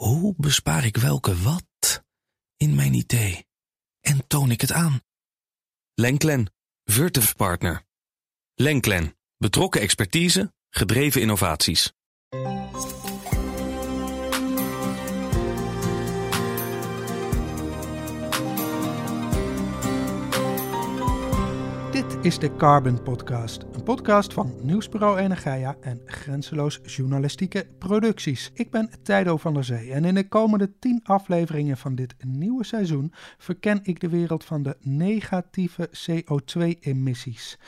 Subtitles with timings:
[0.00, 2.04] Hoe bespaar ik welke wat
[2.56, 3.46] in mijn idee
[4.00, 5.00] en toon ik het aan?
[5.94, 6.52] Lenklen,
[6.84, 7.82] Virtuf Partner.
[8.54, 11.92] Lenklen, betrokken expertise, gedreven innovaties.
[21.90, 28.50] Dit is de Carbon Podcast, een podcast van Nieuwsbureau Energia en Grenzeloos Journalistieke Producties.
[28.54, 32.64] Ik ben Tijdo van der Zee en in de komende 10 afleveringen van dit nieuwe
[32.64, 37.58] seizoen verken ik de wereld van de negatieve CO2-emissies.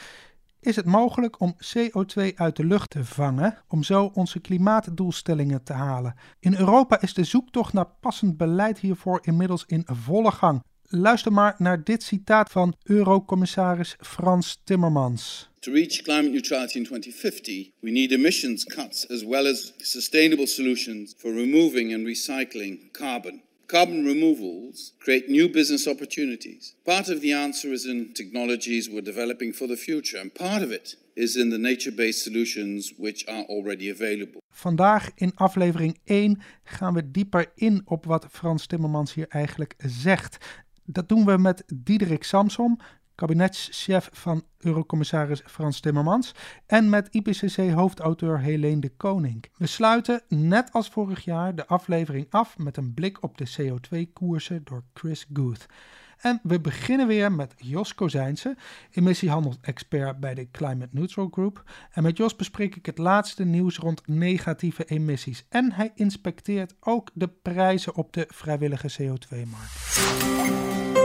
[0.61, 5.73] Is het mogelijk om CO2 uit de lucht te vangen om zo onze klimaatdoelstellingen te
[5.73, 6.15] halen?
[6.39, 10.63] In Europa is de zoektocht naar passend beleid hiervoor inmiddels in volle gang.
[10.83, 15.52] Luister maar naar dit citaat van Eurocommissaris Frans Timmermans.
[15.63, 21.15] To reach climate neutrality in 2050, we need emissions cuts as well as sustainable solutions
[21.17, 23.43] for removing and recycling carbon.
[23.69, 26.75] Carbon removals create new business opportunities.
[26.85, 30.73] Part of the answer is in technologies we're developing for the future, and part of
[30.73, 34.41] it is in the nature-based solutions which are already available.
[34.51, 40.37] Vandaag in aflevering 1 gaan we dieper in op wat Frans Timmermans hier eigenlijk zegt.
[40.85, 42.79] Dat doen we met Diederik Samsom,
[43.23, 46.35] kabinetschef van Eurocommissaris Frans Timmermans,
[46.67, 49.45] en met IPCC-hoofdauteur Helene de Koning.
[49.57, 54.61] We sluiten, net als vorig jaar, de aflevering af met een blik op de CO2-koersen
[54.65, 55.67] door Chris Guth.
[56.19, 58.57] En we beginnen weer met Jos Kozijnse,
[58.91, 61.63] emissiehandelsexpert bij de Climate Neutral Group.
[61.93, 65.47] En met Jos bespreek ik het laatste nieuws rond negatieve emissies.
[65.49, 71.02] En hij inspecteert ook de prijzen op de vrijwillige CO2-markt.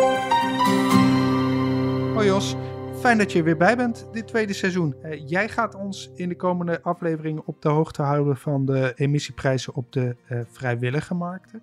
[2.17, 2.55] Hoi Jos,
[2.99, 4.95] fijn dat je er weer bij bent dit tweede seizoen.
[5.03, 9.75] Uh, jij gaat ons in de komende afleveringen op de hoogte houden van de emissieprijzen
[9.75, 11.61] op de uh, vrijwillige markten.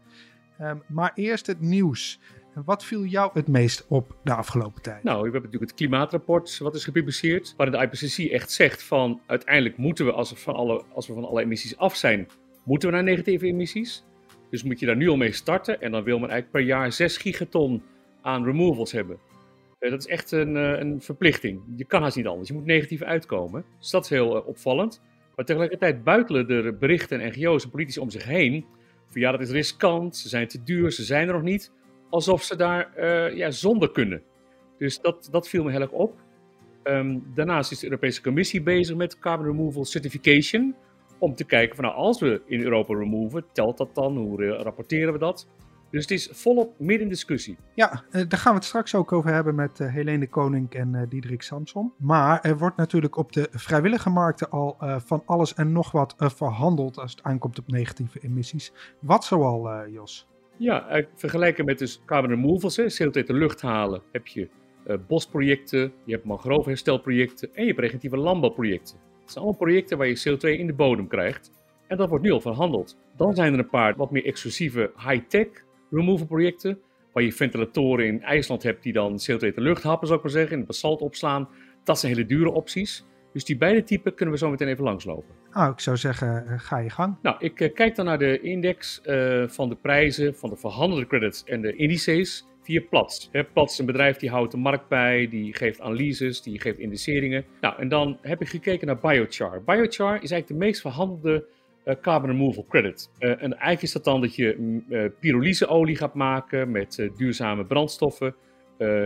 [0.60, 2.20] Um, maar eerst het nieuws.
[2.64, 5.02] Wat viel jou het meest op de afgelopen tijd?
[5.02, 9.20] Nou, we hebben natuurlijk het klimaatrapport wat is gepubliceerd, waarin de IPCC echt zegt van
[9.26, 12.28] uiteindelijk moeten we, als we van alle, als we van alle emissies af zijn,
[12.64, 14.04] moeten we naar negatieve emissies.
[14.50, 16.92] Dus moet je daar nu al mee starten en dan wil men eigenlijk per jaar
[16.92, 17.82] 6 gigaton
[18.22, 19.18] aan removals hebben.
[19.90, 21.62] Dat is echt een, een verplichting.
[21.76, 22.48] Je kan haast niet anders.
[22.48, 23.64] Je moet negatief uitkomen.
[23.78, 25.02] Dus dat is heel uh, opvallend.
[25.36, 28.64] Maar tegelijkertijd buitelen er berichten en NGO's en politici om zich heen.
[29.06, 31.72] Van ja, dat is riskant, ze zijn te duur, ze zijn er nog niet
[32.10, 33.04] alsof ze daar
[33.36, 34.22] ja, zonder kunnen.
[34.78, 36.24] Dus dat, dat viel me heel erg op.
[36.84, 40.74] Um, daarnaast is de Europese Commissie bezig met carbon removal certification.
[41.18, 44.16] Om te kijken van nou, als we in Europa removen, telt dat dan?
[44.16, 45.48] Hoe rapporteren we dat?
[45.94, 47.56] Dus het is volop midden in discussie.
[47.74, 50.70] Ja, uh, daar gaan we het straks ook over hebben met uh, Helene de Koning
[50.70, 51.92] en uh, Diederik Samson.
[51.98, 56.98] Maar er wordt natuurlijk op de vrijwillige markten al van alles en nog wat verhandeld
[56.98, 58.72] als het aankomt op negatieve emissies.
[59.00, 60.28] Wat zoal, Jos?
[60.56, 64.48] Ja, vergelijken met dus carbon removals, hè, CO2 uit de lucht halen, heb je
[64.86, 68.96] uh, bosprojecten, je hebt mangrovenherstelprojecten en je hebt regenitieve landbouwprojecten.
[69.20, 71.50] Het zijn allemaal projecten waar je CO2 in de bodem krijgt
[71.86, 72.98] en dat wordt nu al verhandeld.
[73.16, 75.48] Dan zijn er een paar wat meer exclusieve high-tech
[75.90, 76.78] removal projecten,
[77.12, 80.24] waar je ventilatoren in IJsland hebt die dan CO2 uit de lucht happen, zou ik
[80.24, 81.48] maar zeggen, in het basalt opslaan.
[81.84, 83.04] Dat zijn hele dure opties.
[83.32, 85.34] Dus die beide typen kunnen we zo meteen even langslopen.
[85.52, 87.16] Nou, ik zou zeggen, uh, ga je gang.
[87.22, 91.06] Nou, ik uh, kijk dan naar de index uh, van de prijzen van de verhandelde
[91.06, 93.28] credits en de indices via Platts.
[93.32, 96.78] Hè, Platts is een bedrijf die houdt de markt bij, die geeft analyses, die geeft
[96.78, 97.44] indiceringen.
[97.60, 99.62] Nou, en dan heb ik gekeken naar biochar.
[99.64, 101.46] Biochar is eigenlijk de meest verhandelde
[102.00, 103.10] carbon removal credit.
[103.18, 108.34] en eigenlijk is dat dan dat je pyrolyseolie gaat maken met duurzame brandstoffen.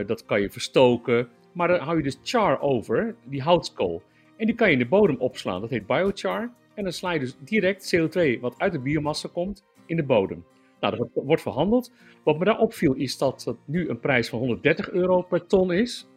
[0.06, 1.28] dat kan je verstoken.
[1.52, 4.02] Maar dan hou je dus char over, die houtskool.
[4.36, 5.60] En die kan je in de bodem opslaan.
[5.60, 6.52] Dat heet biochar.
[6.74, 10.44] En dan sla je dus direct CO2 wat uit de biomassa komt in de bodem.
[10.80, 11.92] Nou, dat wordt verhandeld.
[12.24, 15.72] Wat me daar opviel is dat het nu een prijs van 130 euro per ton
[15.72, 16.08] is.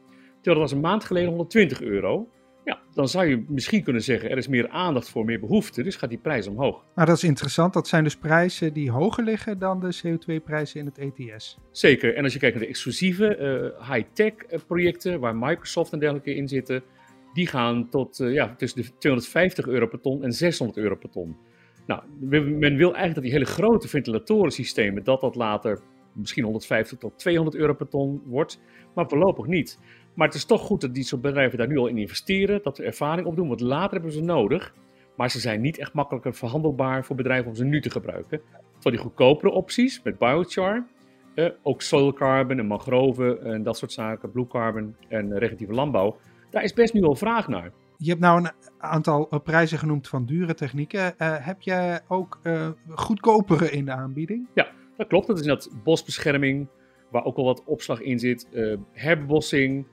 [0.41, 2.27] Terwijl dat was een maand geleden 120 euro.
[2.63, 5.83] Ja, dan zou je misschien kunnen zeggen er is meer aandacht voor, meer behoefte.
[5.83, 6.85] Dus gaat die prijs omhoog.
[6.95, 7.73] Nou, dat is interessant.
[7.73, 11.57] Dat zijn dus prijzen die hoger liggen dan de CO2-prijzen in het ETS.
[11.71, 12.15] Zeker.
[12.15, 13.37] En als je kijkt naar de exclusieve
[13.79, 14.33] uh, high-tech
[14.67, 16.83] projecten, waar Microsoft en dergelijke in zitten
[17.33, 21.09] die gaan tot uh, ja, tussen de 250 euro per ton en 600 euro per
[21.09, 21.35] ton.
[21.87, 25.79] Nou, men wil eigenlijk dat die hele grote ventilatorensystemen, dat dat later
[26.13, 28.61] misschien 150 tot 200 euro per ton wordt,
[28.95, 29.79] maar voorlopig niet.
[30.13, 32.75] Maar het is toch goed dat die soort bedrijven daar nu al in investeren, dat
[32.75, 34.73] ze ervaring opdoen, want later hebben ze nodig.
[35.15, 38.41] Maar ze zijn niet echt makkelijker verhandelbaar voor bedrijven om ze nu te gebruiken.
[38.79, 40.87] Voor die goedkopere opties met biochar,
[41.35, 46.17] eh, ook soil carbon en mangroven en dat soort zaken, blue carbon en regenitieve landbouw,
[46.49, 47.71] daar is best nu al vraag naar.
[47.97, 51.13] Je hebt nou een aantal eh, prijzen genoemd van dure technieken.
[51.17, 54.47] Uh, heb jij ook uh, goedkopere in de aanbieding?
[54.53, 54.67] Ja,
[54.97, 55.27] dat klopt.
[55.27, 56.67] Dat is dat bosbescherming,
[57.11, 58.47] waar ook al wat opslag in zit.
[58.51, 59.85] Uh, herbebossing,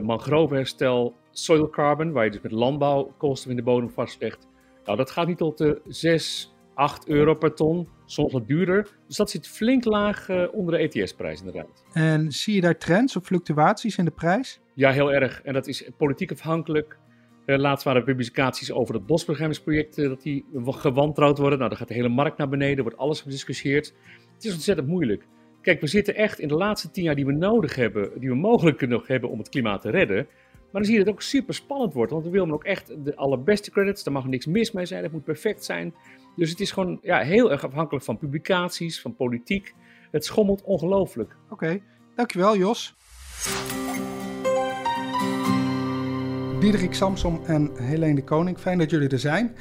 [0.00, 4.48] mangrovenherstel, soil carbon, waar je dus met landbouwkosten in de bodem vastlegt.
[4.84, 8.88] Nou, dat gaat niet tot de 6, 8 euro per ton, soms wat duurder.
[9.06, 11.84] Dus dat zit flink laag onder de ETS-prijs inderdaad.
[11.92, 14.60] En zie je daar trends of fluctuaties in de prijs?
[14.74, 15.42] Ja, heel erg.
[15.42, 16.98] En dat is politiek afhankelijk.
[17.46, 21.58] Uh, laatst waren er publicaties over het bosbeschermingsproject, uh, dat die gewantrouwd worden.
[21.58, 23.94] Nou, dan gaat de hele markt naar beneden, wordt alles gediscussieerd.
[24.34, 25.26] Het is ontzettend moeilijk.
[25.66, 28.34] Kijk, we zitten echt in de laatste tien jaar die we nodig hebben, die we
[28.34, 30.16] mogelijk nog hebben om het klimaat te redden.
[30.16, 33.04] Maar dan zie je dat het ook super spannend wordt, want we willen ook echt
[33.04, 34.04] de allerbeste credits.
[34.04, 35.94] Daar mag niks mis mee zijn, dat moet perfect zijn.
[36.36, 39.74] Dus het is gewoon ja, heel erg afhankelijk van publicaties, van politiek.
[40.10, 41.36] Het schommelt ongelooflijk.
[41.50, 41.80] Oké,
[42.14, 42.96] dankjewel Jos.
[46.60, 48.58] Diederik Samsom en Helene de Koning.
[48.58, 49.56] Fijn dat jullie er zijn.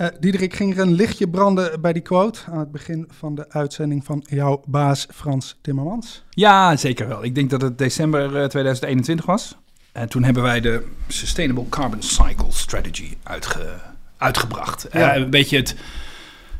[0.00, 3.50] Uh, Diederik, ging er een lichtje branden bij die quote aan het begin van de
[3.50, 6.24] uitzending van jouw baas Frans Timmermans?
[6.30, 7.24] Ja, zeker wel.
[7.24, 9.56] Ik denk dat het december 2021 eh, was.
[9.92, 13.74] En toen hebben wij de Sustainable Carbon Cycle Strategy uitge,
[14.16, 14.86] uitgebracht.
[14.92, 15.16] Ja.
[15.16, 15.74] Uh, een beetje het,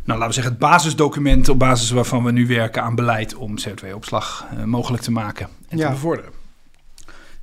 [0.05, 3.55] nou, laten we zeggen, het basisdocument op basis waarvan we nu werken aan beleid om
[3.59, 5.87] CO2-opslag uh, mogelijk te maken en ja.
[5.87, 6.33] te bevorderen.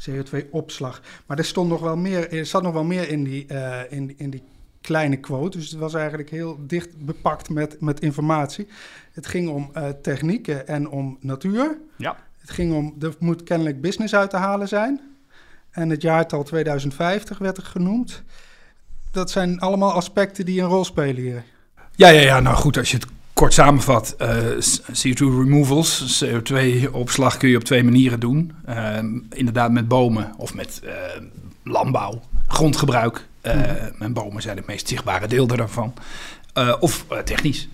[0.09, 1.01] CO2-opslag.
[1.25, 4.13] Maar er, stond nog wel meer, er zat nog wel meer in die, uh, in,
[4.17, 4.43] in die
[4.85, 5.57] kleine quote.
[5.57, 8.67] Dus het was eigenlijk heel dicht bepakt met, met informatie.
[9.11, 11.77] Het ging om uh, technieken en om natuur.
[11.97, 12.17] Ja.
[12.37, 15.01] Het ging om, er moet kennelijk business uit te halen zijn.
[15.71, 18.23] En het jaartal 2050 werd er genoemd.
[19.11, 21.43] Dat zijn allemaal aspecten die een rol spelen hier.
[21.95, 22.39] Ja, ja, ja.
[22.39, 24.27] Nou goed, als je het kort samenvat, uh,
[24.91, 28.51] CO2 removals, CO2-opslag kun je op twee manieren doen.
[28.69, 28.97] Uh,
[29.29, 30.91] inderdaad met bomen of met uh,
[31.63, 33.27] landbouw, grondgebruik.
[33.45, 34.01] Mm.
[34.01, 35.93] En bomen zijn het meest zichtbare deel daarvan.
[36.79, 37.67] of technisch.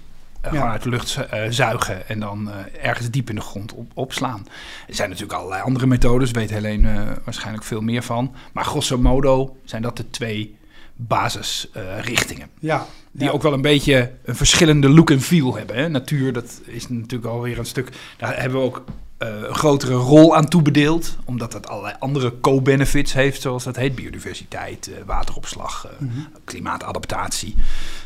[0.44, 0.50] Ja.
[0.50, 1.18] Gewoon uit de lucht
[1.50, 2.50] zuigen en dan
[2.82, 4.48] ergens diep in de grond op, opslaan.
[4.88, 8.36] Er zijn natuurlijk allerlei andere methodes, weet Helene waarschijnlijk veel meer van.
[8.52, 10.58] Maar grosso modo zijn dat de twee
[10.96, 12.50] basisrichtingen.
[12.60, 15.76] ja, die ook wel een beetje een verschillende look en feel hebben.
[15.76, 15.90] Hè?
[15.90, 17.90] Natuur, dat is natuurlijk alweer een stuk.
[18.18, 18.84] Daar hebben we ook
[19.22, 21.18] een grotere rol aan toebedeeld.
[21.26, 26.28] Omdat dat allerlei andere co-benefits heeft, zoals dat heet: biodiversiteit, uh, wateropslag, mm -hmm.
[26.44, 27.56] klimaatadaptatie,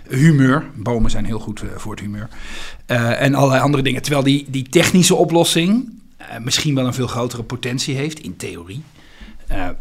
[0.09, 0.65] humeur.
[0.75, 2.29] Bomen zijn heel goed voor het humeur.
[2.85, 4.01] en allerlei andere dingen.
[4.01, 5.93] Terwijl die, die technische oplossing
[6.41, 8.83] misschien wel een veel grotere potentie heeft, in theorie.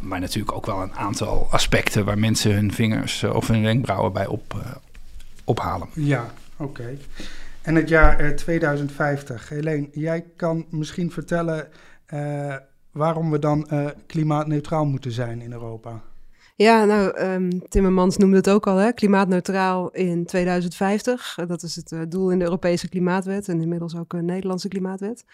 [0.01, 4.27] maar natuurlijk ook wel een aantal aspecten waar mensen hun vingers of hun wenkbrauwen bij
[4.27, 4.55] op,
[5.45, 5.89] ophalen.
[5.93, 6.99] Ja, oké.
[7.65, 9.49] En het jaar uh, 2050.
[9.49, 11.69] Helene, jij kan misschien vertellen
[12.15, 12.57] uh,
[12.93, 16.03] waarom we dan uh, klimaatneutraal moeten zijn in Europa.
[16.57, 18.93] Ja, nou, um, Timmermans noemde het ook al, hè?
[18.93, 21.39] klimaatneutraal in 2050.
[21.47, 25.25] Dat is het doel in de Europese klimaatwet en inmiddels ook een Nederlandse klimaatwet.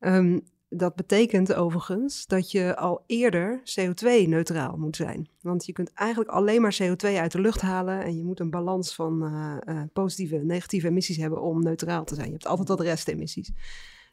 [0.00, 0.40] Um,
[0.72, 5.28] dat betekent overigens dat je al eerder CO2-neutraal moet zijn.
[5.40, 8.50] Want je kunt eigenlijk alleen maar CO2 uit de lucht halen en je moet een
[8.50, 12.26] balans van uh, uh, positieve en negatieve emissies hebben om neutraal te zijn.
[12.26, 13.50] Je hebt altijd wat restemissies.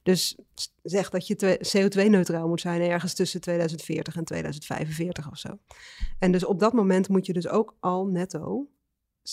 [0.03, 0.37] Dus
[0.83, 5.57] zeg dat je CO2-neutraal moet zijn ergens tussen 2040 en 2045 of zo.
[6.19, 8.67] En dus op dat moment moet je dus ook al netto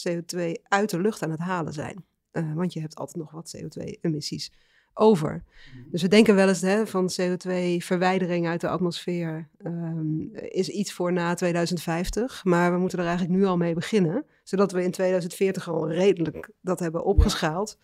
[0.09, 2.05] CO2 uit de lucht aan het halen zijn.
[2.33, 4.53] Uh, want je hebt altijd nog wat CO2-emissies
[4.95, 5.45] over.
[5.75, 5.91] Mhm.
[5.91, 11.13] Dus we denken wel eens hè, van CO2-verwijdering uit de atmosfeer um, is iets voor
[11.13, 12.45] na 2050.
[12.45, 14.25] Maar we moeten er eigenlijk nu al mee beginnen.
[14.43, 17.79] Zodat we in 2040 al redelijk dat hebben opgeschaald.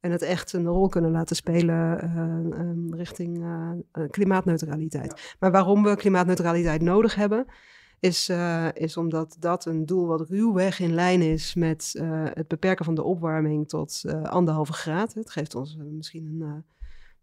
[0.00, 3.70] En het echt een rol kunnen laten spelen uh, um, richting uh,
[4.10, 5.12] klimaatneutraliteit.
[5.16, 5.36] Ja.
[5.38, 7.46] Maar waarom we klimaatneutraliteit nodig hebben,
[8.06, 12.48] is, uh, is omdat dat een doel wat ruwweg in lijn is met uh, het
[12.48, 15.14] beperken van de opwarming tot uh, anderhalve graad.
[15.14, 16.40] Het geeft ons misschien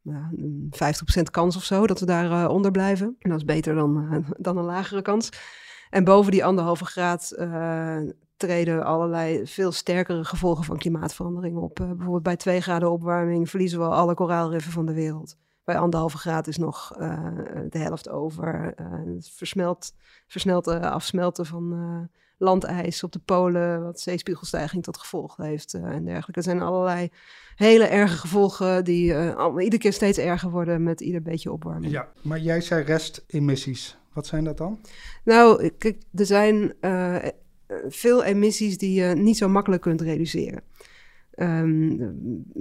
[0.04, 0.74] een, een
[1.20, 3.16] 50% kans of zo dat we daar onder blijven.
[3.20, 5.30] En dat is beter dan, dan een lagere kans.
[5.90, 7.36] En boven die anderhalve graad
[8.38, 11.76] treden allerlei veel sterkere gevolgen van klimaatverandering op.
[11.76, 15.38] bijvoorbeeld bij 2 graden opwarming verliezen we alle koraalriffen van de wereld.
[15.64, 17.28] Bij anderhalve graad is nog uh,
[17.70, 18.74] de helft over.
[18.82, 19.94] Uh, het versmelt,
[20.28, 26.34] versnelt uh, afsmelten van landijs op de polen, wat zeespiegelstijging tot gevolg heeft en dergelijke.
[26.34, 27.10] Er zijn allerlei
[27.56, 31.92] hele erge gevolgen die allemaal, iedere keer steeds erger worden met ieder beetje opwarming.
[31.92, 33.98] Ja, maar jij zei restemissies.
[34.14, 34.80] Wat zijn dat dan?
[35.24, 36.74] Nou, kijk, er zijn
[37.88, 40.62] veel emissies die je niet zo makkelijk kunt reduceren.
[41.34, 41.98] Ehm,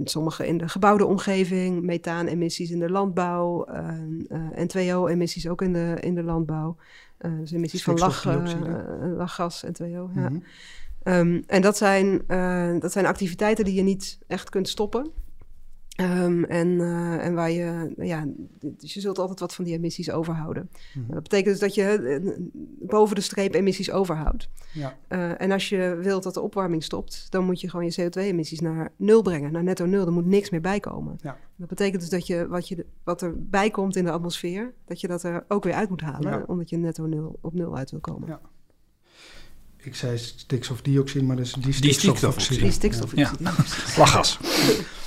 [0.05, 5.97] sommige in de gebouwde omgeving, methaanemmissies in de landbouw, ehm, eh, N2O-emissies ook in de,
[6.01, 6.77] in de landbouw.
[7.21, 9.85] Uh, dus emissies van lach, uh, lachgas, N2O.
[9.85, 10.09] Ja.
[10.13, 10.39] Mhm.
[11.03, 12.23] Ehm, en dat zijn,
[12.81, 15.11] dat zijn activiteiten die je niet echt kunt stoppen.
[16.01, 18.25] Um, en, uh, en waar je, ja,
[18.61, 20.71] dus je zult altijd wat van die emissies overhouden.
[20.95, 22.33] Mm Dat betekent dus dat je uh,
[22.89, 24.49] boven de streep emissies overhoudt.
[24.73, 24.97] Ja.
[25.09, 28.63] Uh, en als je wilt dat de opwarming stopt, dan moet je gewoon je CO2-emissies
[28.63, 30.07] naar nul brengen, naar netto nul.
[30.07, 31.19] Er moet niks meer bij komen.
[31.21, 31.39] Ja.
[31.57, 35.01] Dat betekent dus dat je wat, je wat er bij komt in de atmosfeer, dat
[35.01, 36.45] je dat er ook weer uit moet halen, ja.
[36.47, 38.29] omdat je netto nul op nul uit wil komen.
[38.29, 38.41] Ja.
[39.77, 42.61] Ik zei stikstofdioxide, maar dat is die stikstofoxide.
[42.61, 43.43] Die stikstofoxide.
[43.45, 43.55] Ja.
[43.97, 44.39] Lachgas.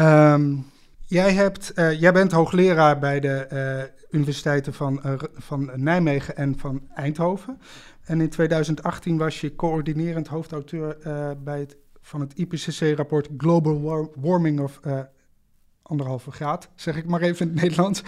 [0.00, 0.66] Um,
[1.04, 6.58] jij, hebt, uh, jij bent hoogleraar bij de uh, universiteiten van, uh, van Nijmegen en
[6.58, 7.60] van Eindhoven.
[8.04, 10.96] En in 2018 was je coördinerend hoofdauteur
[11.44, 14.80] bij het, van het IPCC-rapport Global War Warming of
[15.82, 18.02] anderhalve graad, zeg ik maar even in het Nederlands.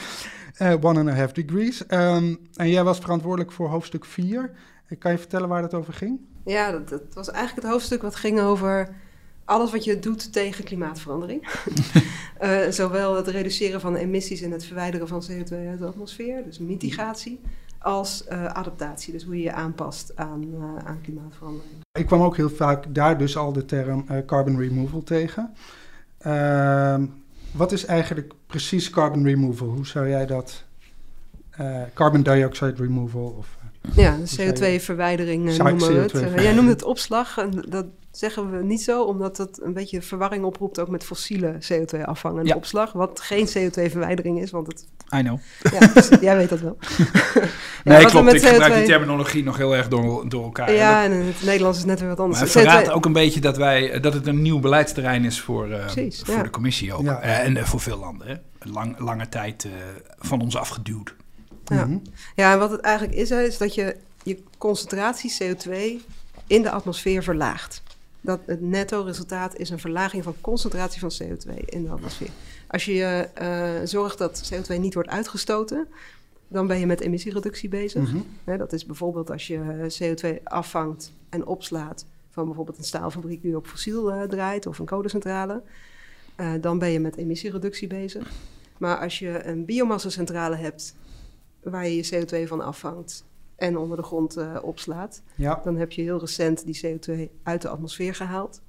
[0.80, 1.82] one and a half degrees.
[1.88, 4.50] Um, en jij was verantwoordelijk voor hoofdstuk 4.
[4.98, 6.20] Kan je vertellen waar dat over ging?
[6.44, 8.88] Ja, dat, dat was eigenlijk het hoofdstuk wat ging over
[9.50, 11.48] alles wat je doet tegen klimaatverandering.
[12.42, 16.58] uh, zowel het reduceren van emissies en het verwijderen van CO2 uit de atmosfeer, dus
[16.58, 17.40] mitigatie,
[17.78, 21.72] als uh, adaptatie, dus hoe je je aanpast aan, uh, aan klimaatverandering.
[21.98, 25.54] Ik kwam ook heel vaak daar dus al de term carbon removal tegen.
[26.18, 27.06] Ehm,
[27.52, 29.68] wat is eigenlijk precies carbon removal?
[29.68, 30.64] Hoe zou jij dat,
[31.94, 33.58] carbon dioxide removal of...
[33.94, 36.42] Ja, CO2-verwijdering noemen we het.
[36.42, 37.38] jij noemde het opslag.
[37.38, 41.58] En dat zeggen we niet zo, omdat dat een beetje verwarring oproept ook met fossiele
[41.72, 42.92] CO2-afvang en opslag.
[42.92, 44.86] Wat geen CO2-verwijdering is, want het...
[45.16, 45.38] I know.
[45.72, 46.76] Ja, dus jij weet dat wel.
[47.84, 48.32] nee, klopt.
[48.32, 48.44] Ik CO2...
[48.44, 50.72] gebruik die terminologie nog heel erg door, door elkaar.
[50.72, 52.38] Ja, en in het Nederlands is net weer wat anders.
[52.38, 55.68] Maar het verraadt ook een beetje dat, wij, dat het een nieuw beleidsterrein is voor,
[55.68, 55.86] uh,
[56.22, 57.04] voor de commissie ook.
[57.04, 57.24] Ja.
[57.24, 58.26] Uh, en uh, voor veel landen.
[58.26, 58.34] Hè.
[58.70, 59.68] Lang, lange tijd
[60.18, 61.14] van ons afgeduwd.
[61.70, 61.84] Ja.
[61.84, 62.02] -hmm.
[62.34, 65.72] ja, en wat het eigenlijk is, is dat je je concentratie CO2
[66.46, 67.82] in de atmosfeer verlaagt
[68.20, 72.30] dat het netto resultaat is een verlaging van concentratie van CO2 in de atmosfeer.
[72.66, 75.86] Als je uh, zorgt dat CO2 niet wordt uitgestoten,
[76.48, 78.12] dan ben je met emissiereductie bezig.
[78.12, 79.60] Mm dat is bijvoorbeeld als je
[79.98, 84.86] CO2 afvangt en opslaat van bijvoorbeeld een staalfabriek die op fossiel uh, draait of een
[84.86, 85.62] kolencentrale.
[86.36, 88.30] Uh, dan ben je met emissiereductie bezig.
[88.78, 90.94] Maar als je een biomassacentrale hebt
[91.62, 93.24] waar je je CO2 van afvangt
[93.60, 95.22] en onder de grond uh, opslaat.
[95.34, 95.60] Ja.
[95.64, 98.62] Dan heb je heel recent die CO2 uit de atmosfeer gehaald.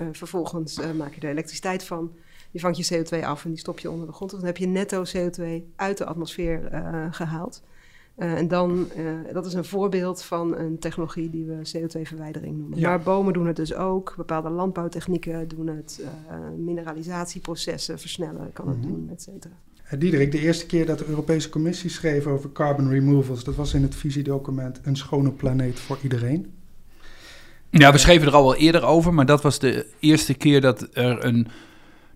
[0.00, 2.12] Uh, vervolgens uh, maak je er elektriciteit van.
[2.50, 4.30] Je vangt je CO2 af en die stop je onder de grond.
[4.30, 5.44] Dus dan heb je netto CO2
[5.76, 6.68] uit de atmosfeer
[7.10, 7.62] gehaald.
[8.16, 8.88] en dan,
[9.32, 12.78] dat is een voorbeeld van een technologie die we CO2-verwijdering noemen.
[12.78, 12.88] Ja.
[12.88, 14.14] Maar bomen doen het dus ook.
[14.16, 16.04] Bepaalde landbouwtechnieken doen het.
[16.56, 18.92] mineralisatieprocessen versnellen kan het mm -hmm.
[18.92, 19.54] doen, et cetera.
[19.92, 23.74] Uh, Diederik, de eerste keer dat de Europese Commissie schreef over carbon removals, dat was
[23.74, 26.54] in het visiedocument Een schone planeet voor iedereen.
[27.70, 30.88] Ja, we schreven er al wel eerder over, maar dat was de eerste keer dat
[30.92, 31.48] er een,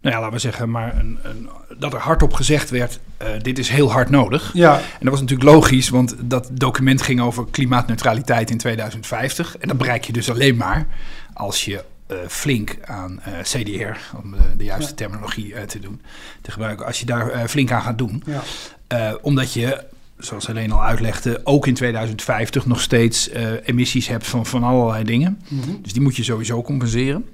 [0.00, 1.48] nou ja, laten we zeggen, maar een, een
[1.78, 4.50] dat er hardop gezegd werd, uh, dit is heel hard nodig.
[4.52, 4.76] Ja.
[4.76, 9.58] En dat was natuurlijk logisch, want dat document ging over klimaatneutraliteit in 2050.
[9.58, 10.86] En dat bereik je dus alleen maar
[11.32, 11.84] als je
[12.28, 14.96] flink aan uh, CDR, om de, de juiste ja.
[14.96, 16.00] terminologie te doen,
[16.40, 16.86] te gebruiken.
[16.86, 19.16] Als je daar flink aan gaat doen, ja.
[19.22, 19.84] omdat je,
[20.18, 23.30] zoals Helene al uitlegde, ook in 2050 nog steeds
[23.64, 25.40] emissies hebt van, van allerlei dingen.
[25.48, 25.78] Mm -hmm.
[25.82, 27.24] Dus die moet je sowieso compenseren.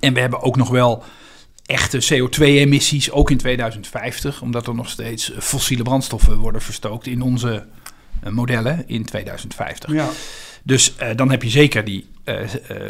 [0.00, 1.04] En we hebben ook nog wel
[1.66, 7.66] echte CO2-emissies, ook in 2050, omdat er nog steeds fossiele brandstoffen worden verstookt in onze
[8.28, 9.92] modellen in 2050.
[9.92, 10.08] Ja.
[10.64, 12.48] Dus uh, dan heb je zeker die uh, uh,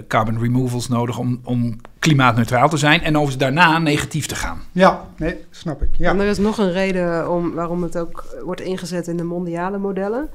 [0.09, 3.01] carbon removals nodig om, om klimaatneutraal te zijn.
[3.01, 4.63] En overigens daarna negatief te gaan.
[4.73, 5.89] Ja, nee, snap ik.
[5.99, 6.11] Ja.
[6.11, 9.79] En er is nog een reden om, waarom het ook wordt ingezet in de mondiale
[9.79, 10.31] modellen.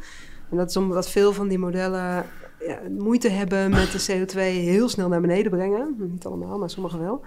[0.50, 2.26] En dat is omdat veel van die modellen
[2.68, 5.96] ja, moeite hebben met de CO2 heel snel naar beneden brengen.
[5.98, 7.22] Niet allemaal, maar sommige wel.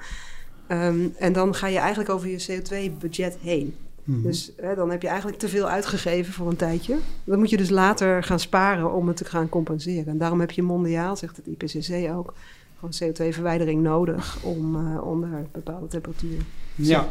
[0.68, 3.74] Um, en dan ga je eigenlijk over je CO2-budget heen.
[4.06, 4.22] Mhm.
[4.22, 6.96] Dus hè, dan heb je eigenlijk te veel uitgegeven voor een tijdje.
[7.24, 10.06] Dan moet je dus later gaan sparen om het te gaan compenseren.
[10.06, 12.34] En daarom heb je mondiaal, zegt het IPCC ook,
[12.78, 16.38] gewoon CO2-verwijdering nodig om uh, onder bepaalde temperatuur
[16.74, 17.08] ja.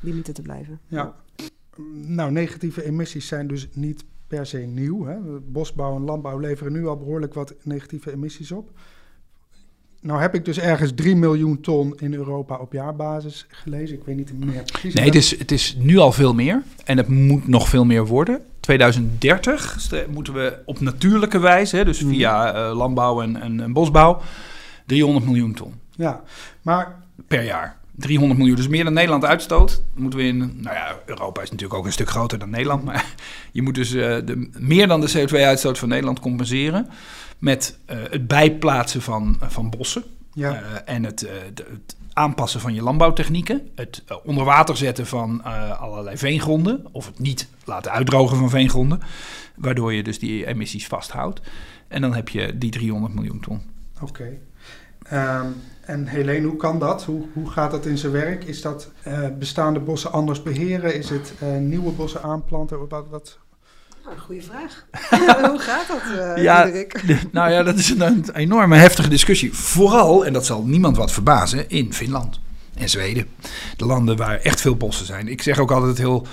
[0.00, 0.80] limieten te blijven.
[0.86, 1.14] Ja.
[1.92, 5.04] Nou, negatieve emissies zijn dus niet per se nieuw.
[5.04, 5.16] Hè?
[5.40, 8.70] Bosbouw en landbouw leveren nu al behoorlijk wat negatieve emissies op.
[10.02, 13.96] Nou heb ik dus ergens 3 miljoen ton in Europa op jaarbasis gelezen.
[13.96, 14.94] Ik weet niet meer precies.
[14.94, 16.62] Nee, het is, het is nu al veel meer.
[16.84, 18.40] En het moet nog veel meer worden.
[18.60, 19.76] 2030
[20.10, 22.10] moeten we op natuurlijke wijze, dus mhm.
[22.10, 24.20] via uh, landbouw en, en, en, bosbouw,
[24.86, 25.74] 300 miljoen ton.
[25.90, 26.22] Ja,
[26.62, 27.78] maar per jaar.
[27.96, 29.82] 300 miljoen, dus meer dan Nederland uitstoot.
[29.94, 33.14] Moeten we in, nou ja, Europa is natuurlijk ook een stuk groter dan Nederland, maar
[33.52, 36.88] je moet dus uh, de, meer dan de CO2-uitstoot van Nederland compenseren
[37.40, 40.52] met uh, het bijplaatsen van, van bossen ja.
[40.52, 45.44] uh, en het, de, het, aanpassen van je landbouwtechnieken, het onder water zetten van
[45.78, 49.00] allerlei veengronden of het niet laten uitdrogen van veengronden,
[49.56, 51.40] waardoor je dus die emissies vasthoudt.
[51.88, 53.62] En dan heb je die 300 miljoen ton.
[54.00, 54.04] Oké.
[54.04, 54.40] Okay.
[55.40, 57.04] Um, en Helene, hoe kan dat?
[57.04, 58.44] Hoe, hoe gaat dat in zijn werk?
[58.44, 60.94] Is dat uh, bestaande bossen anders beheren?
[60.94, 62.88] Is het uh, nieuwe bossen aanplanten?
[62.88, 63.38] Wat, wat?
[64.04, 64.84] Nou, goede vraag.
[65.50, 66.02] hoe gaat dat,
[66.36, 66.70] uh, ja,
[67.32, 69.54] Nou ja, dat is een, een, enorme heftige discussie.
[69.54, 72.40] Vooral, en dat zal niemand wat verbazen, in Finland
[72.74, 73.26] en Zweden.
[73.76, 75.28] De landen waar echt veel bossen zijn.
[75.28, 76.26] Ik zeg ook altijd heel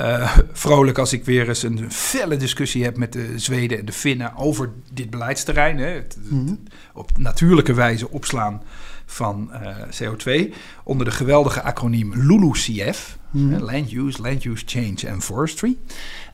[0.00, 3.92] uh, vrolijk als ik weer eens een felle discussie heb met de Zweden en de
[3.92, 5.78] Finnen over dit beleidsterrein.
[5.78, 5.86] Hè.
[5.86, 6.62] Het, mm -hmm.
[6.92, 8.62] op natuurlijke wijze opslaan
[9.06, 13.18] van uh, CO2 onder de geweldige acroniem LULUCF.
[13.30, 13.62] Mm -hmm.
[13.62, 15.76] Land Use, Land Use Change and Forestry.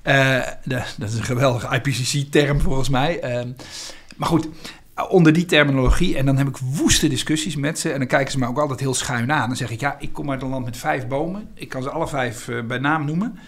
[0.06, 3.38] De, dat is een geweldige IPCC-term volgens mij.
[3.38, 3.52] Uh,
[4.16, 4.48] maar goed,
[5.08, 6.16] onder die terminologie.
[6.16, 7.92] En dan heb ik woeste discussies met ze.
[7.92, 9.48] En dan kijken ze me ook altijd heel schuin aan.
[9.48, 11.48] Dan zeg ik, ja, ik kom uit een land met vijf bomen.
[11.54, 13.38] Ik kan ze alle vijf uh, bij naam noemen.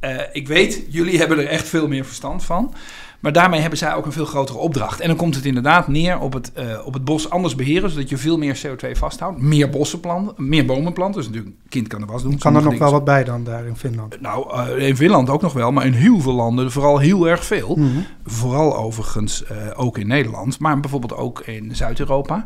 [0.00, 2.74] Uh, ik weet, jullie hebben er echt veel meer verstand van.
[3.22, 5.00] Maar daarmee hebben zij ook een veel grotere opdracht.
[5.00, 8.08] En dan komt het inderdaad neer op het, uh, op het bos anders beheren, zodat
[8.08, 9.40] je veel meer CO2 vasthoudt.
[9.40, 11.20] Meer bossen planten, meer bomen planten.
[11.20, 12.38] Dus natuurlijk, een kind kan er was doen.
[12.38, 14.20] Kan er nog wel wat bij dan daar in Finland?
[14.20, 17.44] Nou, uh, in Finland ook nog wel, maar in heel veel landen vooral heel erg
[17.44, 17.76] veel.
[17.76, 18.06] Mm -hmm.
[18.24, 22.44] Vooral overigens uh, ook in Nederland, maar bijvoorbeeld ook in Zuid-Europa.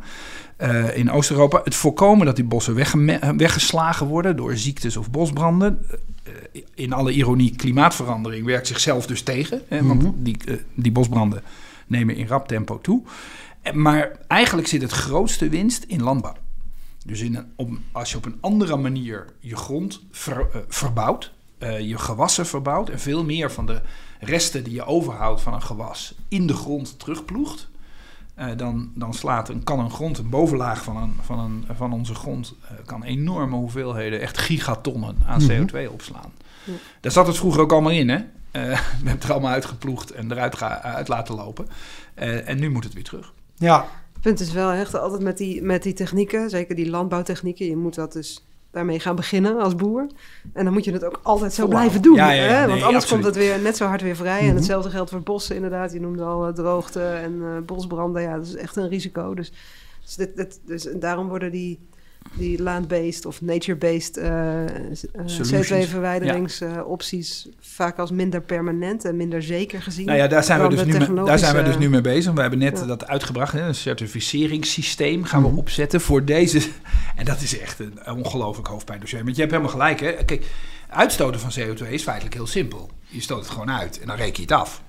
[0.62, 1.60] Uh, in Oost-Europa.
[1.64, 2.75] Het voorkomen dat die bossen
[3.36, 5.86] weggeslagen worden door ziektes of bosbranden.
[6.54, 9.62] Uh, in alle ironie, klimaatverandering werkt zichzelf dus tegen.
[9.68, 10.22] Hè, want mm -hmm.
[10.22, 11.42] die, uh, die bosbranden
[11.86, 13.02] nemen in rap tempo toe.
[13.75, 16.36] Maar eigenlijk zit het grootste winst in landbouw.
[17.04, 21.32] Dus in een, op, als je op een andere manier je grond ver, verbouwt,
[21.80, 23.80] je gewassen verbouwt en veel meer van de
[24.20, 27.68] resten die je overhoudt van een gewas in de grond terugploegt,
[28.38, 31.93] uh, dan, dan slaat een, kan een grond, een bovenlaag van, een, van, een, van
[31.93, 35.69] onze grond, uh, kan enorme hoeveelheden, echt gigatonnen aan mm -hmm.
[35.69, 36.33] CO2 opslaan.
[36.64, 36.73] Ja.
[37.00, 38.16] Daar zat het vroeger ook allemaal in, hè?
[38.16, 38.61] Uh, we
[38.97, 41.68] hebben het er allemaal uitgeploegd en eruit ga, uit laten lopen.
[42.14, 43.33] en nu moet het weer terug.
[43.55, 43.88] Ja.
[44.12, 47.77] Het punt is wel echt altijd met die, met die technieken, zeker die landbouwtechnieken, je
[47.77, 48.45] moet dat dus
[48.76, 50.06] daarmee gaan beginnen als boer.
[50.52, 51.70] En dan moet je het ook altijd zo wow.
[51.70, 52.14] blijven doen.
[52.14, 52.66] Ja, ja, ja, hè?
[52.66, 53.08] Want anders absoluut.
[53.08, 54.34] komt het weer net zo hard weer vrij.
[54.34, 54.48] Mm -hmm.
[54.48, 55.92] En hetzelfde geldt voor bossen inderdaad.
[55.92, 58.22] Je noemde al uh, droogte en uh, bosbranden.
[58.22, 59.34] Ja, dat is echt een risico.
[59.34, 59.52] Dus,
[60.04, 61.88] dus, dit, dit, dus daarom worden die,
[62.34, 64.64] die land-based of nature-based uh,
[65.26, 70.06] CO2-verwijderingsopties vaak als minder permanent en minder zeker gezien.
[70.06, 72.32] Nou ja, daar zijn, we dus, nu mee, daar zijn we dus nu mee bezig.
[72.32, 72.86] We hebben net ja.
[72.86, 75.58] dat uitgebracht, hè, een certificeringssysteem gaan we -hmm.
[75.58, 76.60] opzetten voor deze.
[77.16, 79.24] En dat is echt een ongelooflijk hoofdpijndossier.
[79.24, 80.12] Want je hebt helemaal gelijk, hè.
[80.12, 80.46] Kijk,
[80.88, 82.90] uitstoten van CO2 is feitelijk heel simpel.
[83.06, 84.82] Je stoot het gewoon uit en dan reken je het af.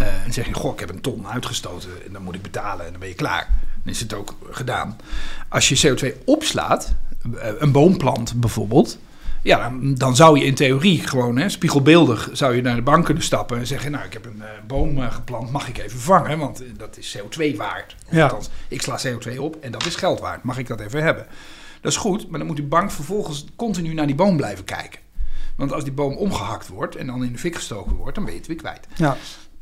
[0.00, 2.42] Uh, en dan zeg je, goh, ik heb een ton uitgestoten en dan moet ik
[2.42, 3.48] betalen en dan ben je klaar.
[3.86, 4.96] Dan is het ook gedaan.
[5.48, 6.94] Als je CO2 opslaat,
[7.58, 8.98] een boomplant bijvoorbeeld,
[9.42, 13.04] ja, dan, dan, zou je in theorie gewoon hè, spiegelbeeldig zou je naar de bank
[13.04, 15.98] kunnen stappen en zeggen, nou, ik heb een uh, boom uh, geplant, mag ik even
[15.98, 17.96] vangen, want uh, dat is CO2 waard.
[18.10, 18.22] Ja.
[18.22, 20.42] Althans, ik sla CO2 op en dat is geld waard.
[20.42, 21.26] Mag ik dat even hebben?
[21.80, 25.00] Dat is goed, maar dan moet die bank vervolgens continu naar die boom blijven kijken.
[25.56, 28.32] Want als die boom omgehakt wordt en dan in de fik gestoken wordt, dan ben
[28.32, 28.86] je het weer kwijt.
[28.94, 29.16] Ja.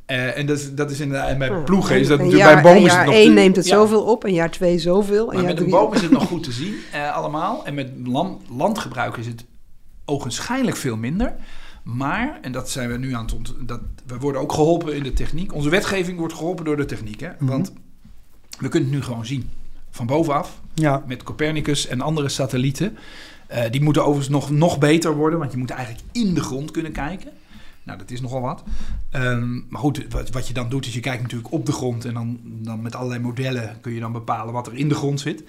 [0.06, 2.62] Uh, en dat is, dat is in de, en bij ploegen is dat natuurlijk bij
[2.62, 2.82] bomen.
[2.82, 3.74] Jaar 1 neemt het ja.
[3.74, 5.30] zoveel op, en jaar 2 zoveel.
[5.30, 7.66] En maar jaar met een boom is het nog goed te zien, uh, allemaal.
[7.66, 9.44] En met land, landgebruik is het
[10.04, 11.34] ogenschijnlijk veel minder.
[11.82, 15.02] Maar, en dat zijn we nu aan het ont dat we worden ook geholpen in
[15.02, 15.54] de techniek.
[15.54, 17.20] Onze wetgeving wordt geholpen door de techniek.
[17.20, 17.28] Hè?
[17.28, 17.48] Mm -hmm.
[17.48, 17.72] Want
[18.58, 19.50] we kunnen het nu gewoon zien.
[19.90, 20.60] Van bovenaf.
[20.74, 21.02] Ja.
[21.06, 22.96] Met Copernicus en andere satellieten.
[23.52, 25.38] Uh, die moeten overigens nog, nog beter worden.
[25.38, 27.30] Want je moet eigenlijk in de grond kunnen kijken.
[27.84, 28.62] Nou, dat is nogal wat.
[29.12, 32.04] Um, maar goed, wat, wat, je dan doet, is je kijkt natuurlijk op de grond.
[32.04, 35.20] En dan, dan met allerlei modellen kun je dan bepalen wat er in de grond
[35.20, 35.42] zit.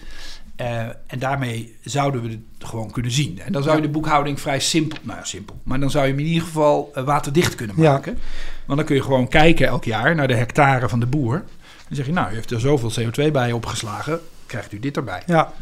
[0.61, 3.39] Uh, en daarmee zouden we het gewoon kunnen zien.
[3.39, 5.59] En dan zou je de boekhouding vrij simpel, nou ja, simpel.
[5.63, 8.13] Maar dan zou je hem in ieder geval uh, waterdicht kunnen maken.
[8.13, 8.19] Ja.
[8.65, 11.43] Want dan kun je gewoon kijken elk jaar naar de hectare van de boer.
[11.87, 14.19] Dan zeg je, nou, u heeft er zoveel CO2 bij opgeslagen.
[14.45, 15.23] Krijgt u dit erbij?
[15.25, 15.53] Ja,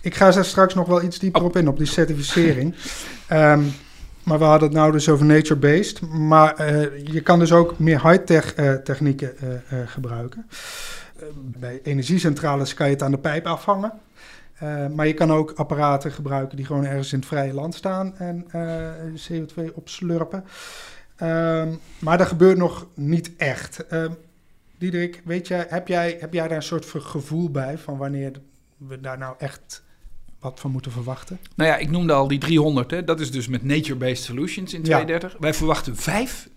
[0.00, 1.46] ik ga daar straks nog wel iets dieper oh.
[1.46, 2.74] op in, op die certificering.
[3.32, 3.72] um,
[4.30, 6.00] maar we hadden het nou dus over nature-based.
[6.00, 10.46] Maar uh, je kan dus ook meer high-tech uh, technieken uh, gebruiken.
[11.34, 13.92] bij energiecentrales kan je het aan de pijp afhangen.
[14.94, 18.46] maar je kan ook apparaten gebruiken die gewoon ergens in het vrije land staan en
[19.30, 20.44] CO2 opslurpen.
[21.16, 23.84] Ehm, maar dat gebeurt nog niet echt.
[24.78, 28.32] Diederik, weet jij, heb, jij, heb jij daar een soort gevoel bij van wanneer
[28.76, 29.82] we daar nou echt
[30.40, 31.38] wat van moeten verwachten?
[31.54, 32.90] Nou ja, ik noemde al die 300.
[32.90, 33.04] Hè.
[33.04, 34.84] Dat is dus met nature-based solutions in Ja.
[34.84, 35.36] 2030.
[35.40, 36.48] Wij verwachten vijf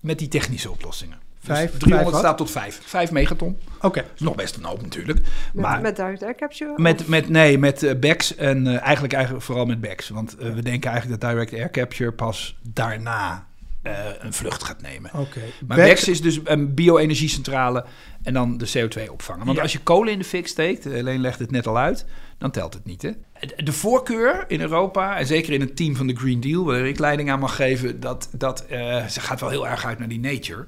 [0.00, 1.18] met die technische oplossingen.
[1.44, 1.70] Vijf?
[1.70, 2.20] Dus 300 Vijf wat?
[2.20, 2.80] staat tot 5.
[2.84, 3.58] 5 megaton.
[3.80, 5.18] Oké, is nog best een hoop natuurlijk.
[5.52, 6.72] Met, maar met direct air capture?
[6.76, 10.08] met, met, nee, met BEX en eh, eigenlijk, eigenlijk vooral met BEX.
[10.08, 13.46] Want eh, we denken eigenlijk dat direct air capture pas daarna
[13.82, 15.10] eh, een vlucht gaat nemen.
[15.14, 15.40] oké.
[15.66, 17.84] Maar Back- BEX is dus een bio-energiecentrale
[18.22, 19.44] en dan de CO2 opvangen.
[19.44, 19.62] Want Ja.
[19.62, 22.04] als je kolen in de fik steekt, Helene legt het net al uit,
[22.38, 23.02] dan telt het niet.
[23.02, 23.10] Hè?
[23.56, 26.98] De voorkeur in Europa, en zeker in het team van de Green Deal, waar ik
[26.98, 30.20] leiding aan mag geven, dat, dat eh, ze gaat wel heel erg uit naar die
[30.20, 30.66] nature.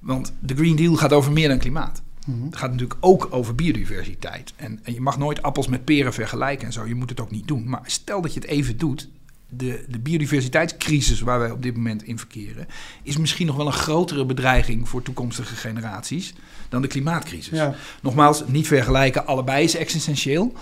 [0.00, 2.02] Want de Green Deal gaat over meer dan klimaat.
[2.26, 2.44] Mhm.
[2.44, 4.52] Het gaat natuurlijk ook over biodiversiteit.
[4.56, 6.86] En, en je mag nooit appels met peren vergelijken en zo.
[6.86, 7.68] Je moet het ook niet doen.
[7.68, 9.08] Maar stel dat je het even doet.
[9.48, 12.66] De, de biodiversiteitscrisis waar wij op dit moment in verkeren...
[13.02, 16.34] is misschien nog wel een grotere bedreiging voor toekomstige generaties...
[16.68, 17.58] dan de klimaatcrisis.
[17.58, 17.74] Ja.
[18.02, 19.26] Nogmaals, niet vergelijken.
[19.26, 20.54] Allebei is existentieel.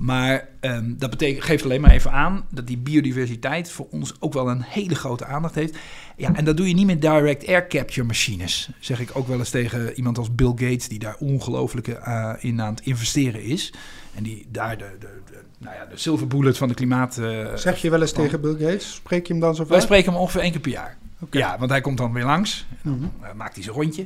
[0.00, 4.32] Maar ehm, dat betekent, geeft alleen maar even aan dat die biodiversiteit voor ons ook
[4.32, 5.76] wel een hele grote aandacht heeft.
[6.16, 8.70] Ja, en dat doe je niet met direct air capture machines.
[8.78, 12.60] Zeg ik ook wel eens tegen iemand als Bill Gates, die daar ongelooflijk eh, in
[12.62, 13.72] aan het investeren is.
[14.14, 17.18] En die daar de, de, de, nou ja, de silver bullet van de klimaat.
[17.18, 18.94] eh, Zeg je wel eens van- tegen Bill Gates?
[18.94, 19.86] Spreek je hem dan zo Wij vaak?
[19.86, 20.96] spreken hem ongeveer één keer per jaar.
[21.30, 22.66] Ja, want hij komt dan weer langs.
[22.82, 23.02] Mhm.
[23.02, 24.02] Uh, maakt hij zijn rondje.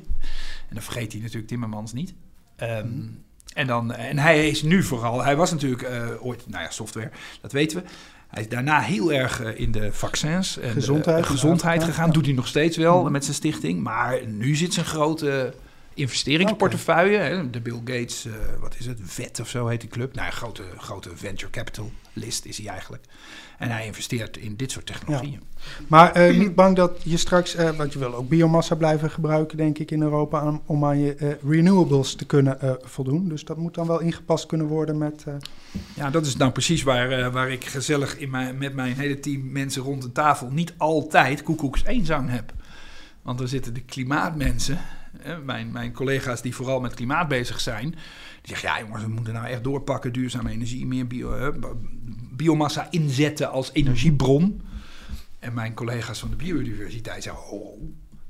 [0.68, 2.14] En dan vergeet hij natuurlijk Timmermans niet.
[2.58, 2.88] Mhm.
[3.54, 7.10] En, dan, en hij is nu vooral, hij was natuurlijk eh, ooit, nou ja, software,
[7.40, 7.84] dat weten we.
[8.28, 12.06] Hij is daarna heel erg eh, in de vaccins en Gezondheid, de, gezondheid gegaan.
[12.06, 12.12] ja.
[12.12, 13.12] Doet hij nog steeds wel Mhm.
[13.12, 13.82] met zijn stichting.
[13.82, 15.54] Maar nu zit zijn grote
[15.94, 17.16] investeringsportefeuille.
[17.16, 20.14] Hè, de Bill Gates, eh, wat is het, VET of zo heet die club.
[20.14, 23.04] Nou, een grote, grote venture capitalist is hij eigenlijk.
[23.58, 25.42] En hij investeert in dit soort technologieën.
[25.88, 29.56] Maar eh, niet bang dat je straks, eh, want je wil ook biomassa blijven gebruiken,
[29.56, 33.28] denk ik, in Europa, om, om aan je renewables te kunnen voldoen.
[33.28, 35.24] Dus dat moet dan wel ingepast kunnen worden met.
[35.94, 39.52] Ja, dat is nou precies waar, waar ik gezellig in mijn, met mijn hele team
[39.52, 42.52] mensen rond de tafel niet altijd koekoeks eenzang heb.
[43.24, 44.78] Want er zitten de klimaatmensen,
[45.44, 47.98] mijn, mijn collega's die vooral met klimaat bezig zijn, die
[48.42, 51.52] zeggen ja jongens, we moeten nou echt doorpakken, duurzame energie, meer bio,
[52.30, 54.62] biomassa inzetten als energiebron.
[55.38, 57.78] En mijn collega's van de biodiversiteit zeggen, ho,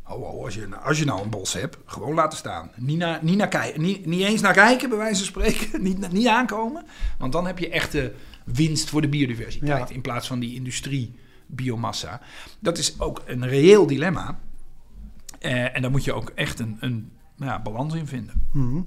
[0.02, 2.70] ho, ho, als, je, als je nou een bos hebt, gewoon laten staan.
[2.76, 5.82] Niet, naar, niet, naar kijken, niet, niet eens naar kijken, bij wijze van spreken.
[5.82, 6.84] niet, niet aankomen.
[7.18, 8.12] Want dan heb je echte
[8.44, 9.88] winst voor de biodiversiteit.
[9.88, 9.94] Ja.
[9.94, 11.14] In plaats van die industrie
[11.46, 12.20] biomassa.
[12.58, 14.38] Dat is ook een reëel dilemma.
[15.44, 18.48] Eh, en daar moet je ook echt een, een ja, balans in vinden.
[18.52, 18.80] mhm.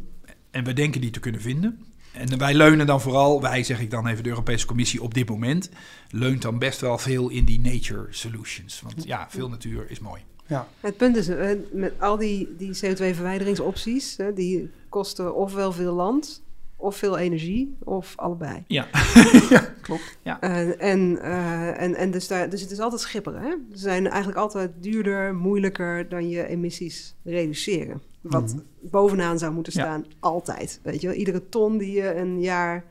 [0.51, 1.79] En we denken die te kunnen vinden.
[2.13, 5.29] En wij leunen dan vooral, wij zeg ik dan even de Europese Commissie op dit
[5.29, 5.69] moment,
[6.09, 8.81] leunt dan best wel veel in die nature solutions.
[8.81, 10.21] Want ja, veel natuur is mooi.
[10.47, 15.93] Ja, Het punt is, eh, met al die, die CO2-verwijderingsopties, hè, die kosten ofwel veel
[15.93, 16.43] land,
[16.77, 18.63] of veel energie, of allebei.
[18.67, 18.87] Ja,
[19.81, 20.17] klopt.
[20.21, 20.41] Ja.
[20.41, 23.41] Eh, en, eh, en, en dus, daar, dus het is altijd schipperen.
[23.41, 23.49] Hè?
[23.71, 28.01] Ze zijn eigenlijk altijd duurder, moeilijker dan je emissies reduceren.
[28.21, 29.81] Wat bovenaan zou moeten Ja.
[29.83, 30.79] staan, altijd.
[30.83, 31.15] Weet je wel?
[31.15, 32.85] Iedere ton die je een jaar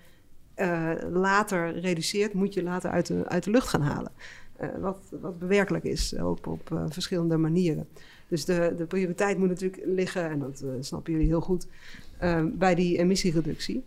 [0.55, 4.13] eh, later reduceert, moet je later uit de, uit de lucht gaan halen.
[4.57, 7.89] Eh, wat, wat bewerkelijk is, ook op eh, verschillende manieren.
[8.29, 11.67] Dus de, de prioriteit moet natuurlijk liggen, en dat snappen jullie heel goed,
[12.45, 13.83] bij die emissiereductie.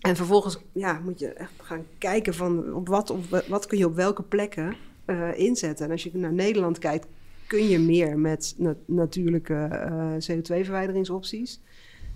[0.00, 3.78] En vervolgens ja, moet je echt gaan kijken van op wat, op wa- wat kun
[3.78, 5.86] je op welke plekken eh, inzetten.
[5.86, 7.06] En als je naar Nederland kijkt,
[7.46, 11.60] kun je meer met na- natuurlijke eh, CO2-verwijderingsopties.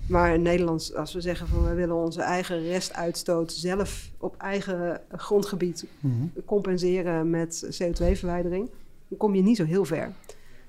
[0.09, 5.01] Maar in Nederland, als we zeggen van we willen onze eigen restuitstoot zelf op eigen
[5.11, 6.15] grondgebied mhm.
[6.45, 8.71] compenseren met CO2-verwijdering,
[9.09, 10.13] dan kom je niet zo heel ver.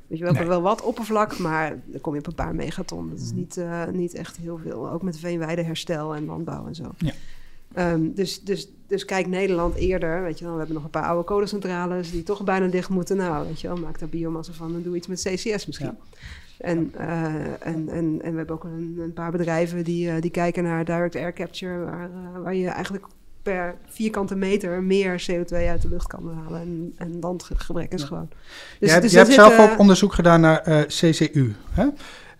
[0.10, 0.48] Weet je wel, Nee.
[0.48, 3.10] wel wat oppervlak, maar dan kom je op een paar megaton.
[3.10, 4.90] Dat is niet, eh, niet echt heel veel.
[4.90, 6.92] Ook met veenweideherstel en landbouw en zo.
[6.98, 7.14] Ja.
[7.74, 11.06] Ehm, dus, dus, dus kijk Nederland eerder, weet je wel, we hebben nog een paar
[11.06, 13.18] oude kolencentrales die toch bijna dicht moeten.
[13.18, 15.98] Nou, weet je wel, maak daar biomassa van en doe iets met CCS misschien.
[16.58, 17.34] En, eh,
[17.68, 20.86] en, en, en we hebben ook een, een paar bedrijven die, eh, die kijken naar
[20.86, 22.10] direct air capture, waar,
[22.44, 23.06] waar je eigenlijk
[23.50, 26.62] per vierkante meter meer CO2 uit de lucht kan halen.
[26.62, 28.30] En, en landgebrek is gewoon.
[28.30, 28.38] Dus,
[28.80, 31.54] je hebt, dus je er hebt zelf ook onderzoek gedaan naar eh, CCU.
[31.72, 31.88] Hè?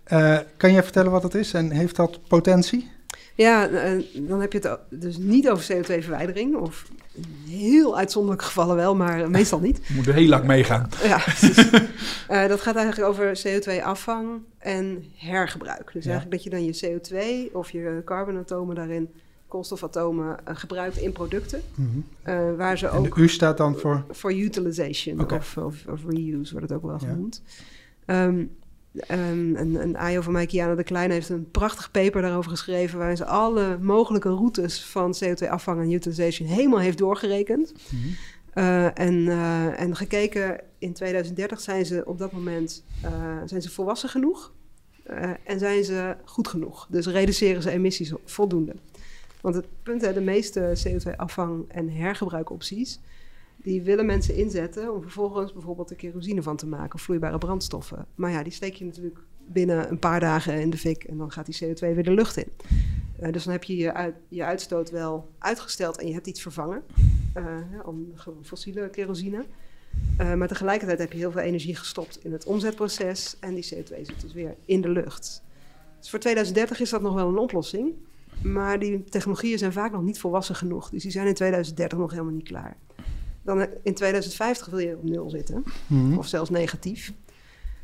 [0.04, 2.90] Eh, kan je vertellen wat het is en heeft dat potentie?
[3.34, 6.56] Ja, eh, dan heb je het dus niet over CO2-verwijdering.
[6.56, 9.78] Of in heel uitzonderlijke gevallen wel, maar meestal niet.
[9.88, 10.88] We moeten heel lang meegaan.
[11.02, 11.70] Ja, precies.
[12.28, 15.90] Eh, dat gaat eigenlijk over CO2-afvang en hergebruik.
[15.92, 16.10] Dus Ja.
[16.10, 16.98] eigenlijk dat je dan je
[17.48, 19.10] CO2 of je carbonatomen daarin,
[19.50, 21.62] koolstofatomen, eh, gebruikt in producten.
[21.74, 21.88] Mhm.
[22.22, 24.04] eh, waar ze En ook de U staat dan voor.
[24.10, 27.42] voor utilization of, of, of reuse wordt het ook wel genoemd.
[28.04, 28.44] Ehm,
[29.10, 32.98] Um, een, een AIO van mij, Kiana de Klein, heeft een prachtig paper daarover geschreven...
[32.98, 37.72] waarin ze alle mogelijke routes van CO2-afvang en utilization helemaal heeft doorgerekend.
[37.72, 38.06] Mhm.
[38.54, 43.10] Uh, en, uh, en gekeken, in 2030 zijn ze op dat moment uh,
[43.44, 44.52] zijn ze volwassen genoeg
[45.44, 46.86] en zijn ze goed genoeg.
[46.90, 48.74] Dus reduceren ze emissies voldoende.
[49.40, 53.00] Want het punt, hè, de meeste CO2-afvang- en hergebruikopties
[53.62, 58.06] die willen mensen inzetten om vervolgens bijvoorbeeld er kerosine van te maken, vloeibare brandstoffen.
[58.14, 61.32] Maar ja, die steek je natuurlijk binnen een paar dagen in de fik en dan
[61.32, 62.48] gaat die CO2 weer de lucht in.
[63.20, 66.82] Uh, dus dan heb je je, je, uitstoot wel uitgesteld en je hebt iets vervangen,
[67.34, 69.44] ja, om fossiele kerosine.
[70.20, 74.02] Uh, maar tegelijkertijd heb je heel veel energie gestopt in het omzetproces en die CO2
[74.02, 75.42] zit dus weer in de lucht.
[75.98, 77.92] Dus voor 2030 is dat nog wel een oplossing,
[78.42, 80.90] maar die technologieën zijn vaak nog niet volwassen genoeg.
[80.90, 82.76] Dus die zijn in 2030 nog helemaal niet klaar.
[83.42, 86.18] Dan in 2050 wil je op nul zitten, mm-hmm.
[86.18, 87.12] of zelfs negatief.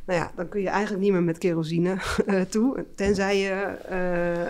[0.06, 3.78] Nou ja, dan kun je eigenlijk niet meer met kerosine uh, toe, tenzij je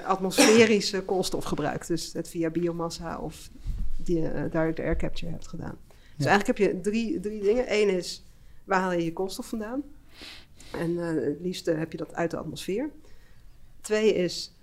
[0.01, 1.87] uh, atmosferische koolstof gebruikt.
[1.87, 3.51] Dus het via biomassa of
[3.97, 5.79] die, uh, direct air capture hebt gedaan.
[6.17, 7.65] Dus eigenlijk heb je drie, drie dingen.
[7.69, 8.25] Eén is,
[8.65, 9.83] waar haal je je koolstof vandaan?
[10.73, 12.91] En het liefste heb je dat uit de atmosfeer.
[13.81, 14.56] Twee is,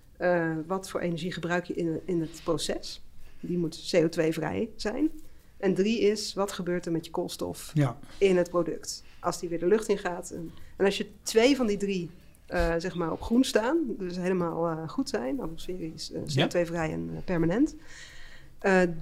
[0.67, 3.02] wat voor energie gebruik je in, in het proces?
[3.39, 5.12] Die moet CO2-vrij zijn.
[5.58, 7.97] En drie is, wat gebeurt er met je koolstof ja.
[8.17, 9.04] in het product?
[9.19, 10.30] Als die weer de lucht in gaat.
[10.30, 12.10] En, en als je twee van die drie
[12.49, 17.21] uh, zeg maar op groen staan, dus helemaal uh, goed zijn, atmosferisch, uh, CO2-vrij en
[17.26, 17.76] permanent,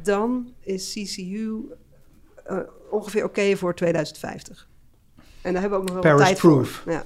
[0.04, 1.62] dan is CCU
[2.90, 4.68] ongeveer oké okay voor 2050.
[5.42, 6.70] En daar hebben we ook nog wel tijd proof.
[6.70, 6.92] voor.
[6.92, 7.06] Ja.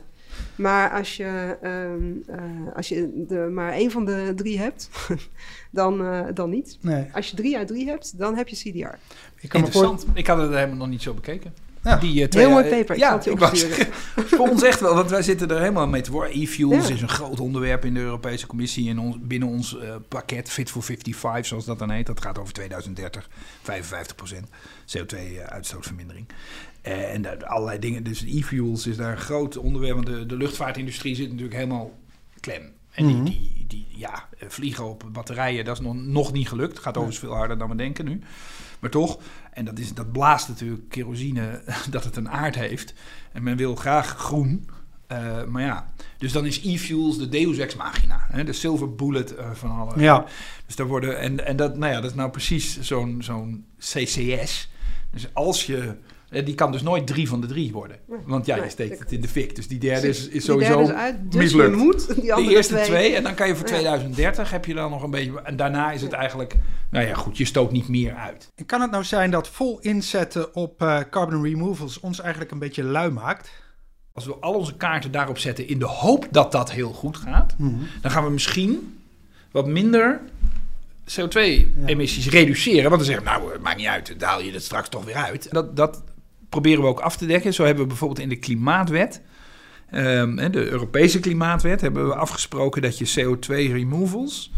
[0.56, 4.90] Maar als je, um, uh, als je de, maar één van de drie hebt,
[5.72, 6.78] dan, uh, dan niet.
[6.82, 7.08] Nee.
[7.14, 8.96] Als je drie uit drie hebt, dan heb je CDR.
[9.40, 10.06] Ik kan Interessant.
[10.14, 11.54] Ik had het helemaal nog niet zo bekeken.
[11.84, 11.98] Ja.
[11.98, 12.98] Die, uh, twee, Heel mooi paper.
[12.98, 13.66] ja, ik was,
[14.16, 16.42] voor ons echt wel, want wij zitten er helemaal mee te worden.
[16.42, 20.84] E-fuels is een groot onderwerp in de Europese Commissie ons, binnen ons pakket Fit for
[20.84, 22.06] 55, zoals dat dan heet.
[22.06, 23.30] Dat gaat over 2030,
[23.62, 24.50] 55%
[24.98, 26.26] CO2-uitstootvermindering.
[26.88, 28.04] Uh, en allerlei dingen.
[28.04, 29.94] Dus e-fuels is daar een groot onderwerp.
[29.94, 31.98] Want de, de luchtvaartindustrie zit natuurlijk helemaal
[32.40, 32.74] klem.
[32.92, 33.26] En die, mhm.
[33.26, 36.80] die, die, ja, vliegen op batterijen, dat is nog, nog niet gelukt.
[36.80, 38.22] Gaat overigens veel harder dan we denken nu.
[38.80, 39.20] Maar toch,
[39.52, 42.94] en dat, is, dat blaast natuurlijk kerosine dat het een aard heeft.
[43.32, 44.70] En men wil graag groen.
[45.12, 48.28] Uh, maar ja, dus dan is e-fuels de deus ex machina.
[48.32, 50.02] Hè, de silver bullet uh, van alle.
[50.02, 50.26] Ja.
[50.66, 54.70] Dus daar worden, en, en dat, nou ja, dat is nou precies zo'n zo'n CCS.
[55.12, 55.90] Dus als je eh,
[56.44, 57.98] die kan dus nooit drie van de drie worden.
[58.26, 59.56] Want ja, je steekt het in de fik.
[59.56, 61.72] Dus die derde is, is sowieso derde is uit, dus mislukt.
[61.72, 63.16] Je moet die de eerste twee.
[63.16, 65.42] En dan kan je voor 2030 heb je dan nog een beetje...
[65.42, 66.56] En daarna is het eigenlijk...
[66.90, 68.52] Nou ja, goed, je stoot niet meer uit.
[68.56, 72.60] En kan het nou zijn dat vol inzetten op uh, carbon removals ons eigenlijk een
[72.60, 73.52] beetje lui maakt?
[74.14, 77.56] Als we al onze kaarten daarop zetten in de hoop dat dat heel goed gaat...
[77.58, 77.76] Mhm.
[78.02, 78.98] dan gaan we misschien
[79.52, 80.22] wat minder
[81.06, 82.90] CO2-emissies reduceren.
[82.90, 85.06] Want dan zeggen we, nou, het maakt niet uit, dan haal je het straks toch
[85.06, 85.52] weer uit.
[85.52, 86.04] Dat, dat
[86.62, 87.54] proberen we ook af te dekken.
[87.54, 89.22] Zo hebben we bijvoorbeeld in de klimaatwet,
[89.92, 94.52] um, de Europese klimaatwet, hebben we afgesproken dat je CO2-removals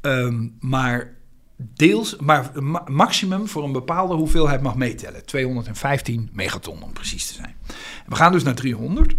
[0.00, 1.14] um, maar
[1.56, 2.50] deels, maar
[2.86, 5.24] maximum voor een bepaalde hoeveelheid mag meetellen.
[5.24, 7.54] 215 megaton om precies te zijn.
[8.06, 9.14] We gaan dus naar 300.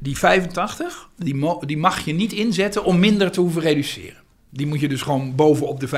[0.00, 4.22] Die 85, die, die mag je niet inzetten om minder te hoeven reduceren.
[4.50, 5.90] Die moet je dus gewoon bovenop de 55%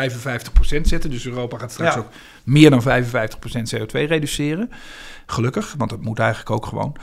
[0.83, 1.11] zetten.
[1.11, 2.09] Dus Europa gaat straks ook
[2.45, 2.87] meer dan 55%
[3.75, 4.71] CO2 reduceren.
[5.27, 6.97] Gelukkig, want dat moet eigenlijk ook gewoon.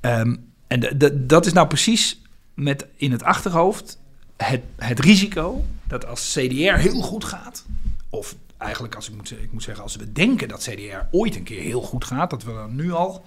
[0.00, 2.22] Ehm, en dat is nou precies
[2.54, 3.98] met in het achterhoofd
[4.36, 7.66] het, het risico dat als CDR heel goed gaat,
[8.08, 11.42] of eigenlijk als ik moet, ik moet zeggen, als we denken dat CDR ooit een
[11.42, 13.24] keer heel goed gaat, dat we dan nu al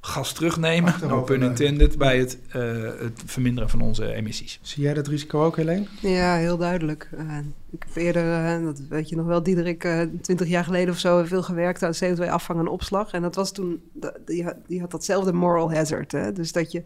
[0.00, 4.58] gas terugnemen, no pun intended, bij het, uh, het, verminderen van onze emissies.
[4.62, 5.86] Zie jij dat risico ook, Helene?
[6.00, 7.10] Ja, heel duidelijk.
[7.14, 7.38] Uh,
[7.70, 9.88] ik heb eerder, uh, dat weet je nog wel, Diederik,
[10.20, 13.12] twintig jaar geleden of zo, veel gewerkt aan CO2-afvang en opslag.
[13.12, 13.82] En dat was toen,
[14.24, 16.12] die had, die had datzelfde moral hazard.
[16.12, 16.32] Hè?
[16.32, 16.82] Dus dat je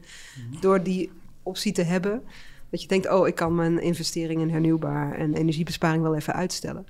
[0.50, 0.60] mhm.
[0.60, 1.10] door die
[1.42, 2.22] optie te hebben,
[2.70, 6.86] dat je denkt, oh, ik kan mijn investering in hernieuwbaar en energiebesparing wel even uitstellen.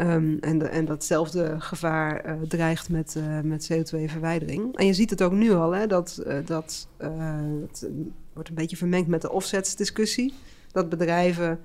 [0.00, 4.76] Um, en, en datzelfde gevaar uh, dreigt met, uh, met CO2-verwijdering.
[4.76, 7.88] En je ziet het ook nu al, hè, dat, uh, dat het
[8.32, 10.34] wordt een beetje vermengd met de offsets-discussie.
[10.72, 11.60] Dat bedrijven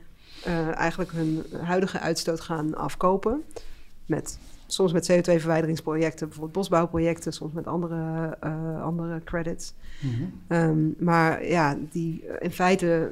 [0.74, 3.44] eigenlijk hun huidige uitstoot gaan afkopen.
[4.06, 8.38] Met, soms met CO2-verwijderingsprojecten, bijvoorbeeld bosbouwprojecten, soms met andere,
[8.82, 9.74] andere credits.
[10.02, 10.58] Mm -hmm.
[10.58, 13.12] um, maar ja, die, in feite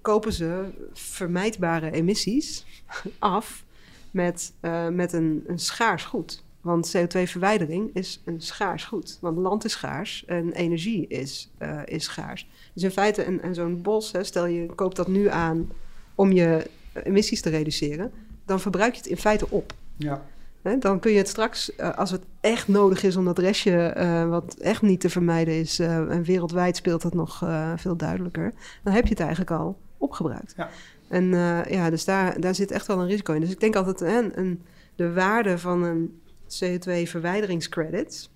[0.00, 2.66] kopen ze vermijdbare emissies
[3.18, 3.66] af
[4.10, 6.42] met, uh, met een, een schaars goed.
[6.60, 9.18] Want CO2-verwijdering is een schaars goed.
[9.20, 12.48] Want land is schaars en energie is, uh, is schaars.
[12.74, 15.70] Dus in feite, en, en zo'n bos, hè, stel je koopt dat nu aan
[16.14, 18.12] om je emissies te reduceren,
[18.44, 19.72] dan verbruik je het in feite op.
[19.96, 20.22] Ja.
[20.62, 23.94] Hè, dan kun je het straks, uh, als het echt nodig is om dat restje,
[23.96, 27.42] uh, wat echt niet te vermijden is, en wereldwijd speelt dat nog
[27.76, 30.54] veel duidelijker, dan heb je het eigenlijk al opgebruikt.
[30.56, 30.68] Ja.
[31.08, 31.28] En
[31.68, 33.40] ja, dus daar, daar zit echt wel een risico in.
[33.40, 34.62] Dus ik denk altijd, hè, een,
[34.96, 38.30] de waarde van een CO2-verwijderingscredit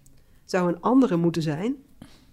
[0.45, 1.77] zou een andere moeten zijn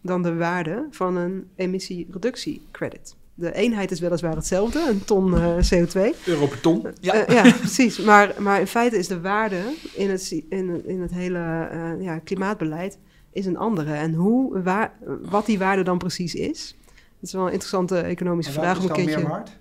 [0.02, 3.16] dan de waarde van een emissiereductiecredit.
[3.34, 6.26] De eenheid is weliswaar hetzelfde, een ton uh, CO2.
[6.26, 6.86] Euro per ton.
[7.02, 8.00] Ja, uh, ja precies.
[8.00, 9.62] Maar, maar in feite is de waarde
[9.94, 12.98] in het, in, in het hele uh, ja, klimaatbeleid
[13.32, 13.94] is een andere.
[13.94, 18.52] En hoe, waar, wat die waarde dan precies is, dat is wel een interessante economische
[18.52, 18.78] vraag.
[18.78, 19.18] Is om een keertje.
[19.18, 19.59] meer waard?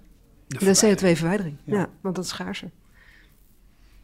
[0.49, 1.75] De, de CO2-verwijdering, ja.
[1.75, 1.91] ja.
[2.01, 2.71] want dat is schaarser.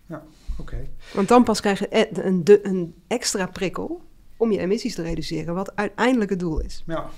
[0.07, 0.61] Ja, oké.
[0.61, 0.89] Okay.
[1.15, 4.03] Want dan pas krijg je een, de, een extra prikkel
[4.37, 6.83] om je emissies te reduceren, wat uiteindelijk het doel is.
[6.87, 7.11] Ja.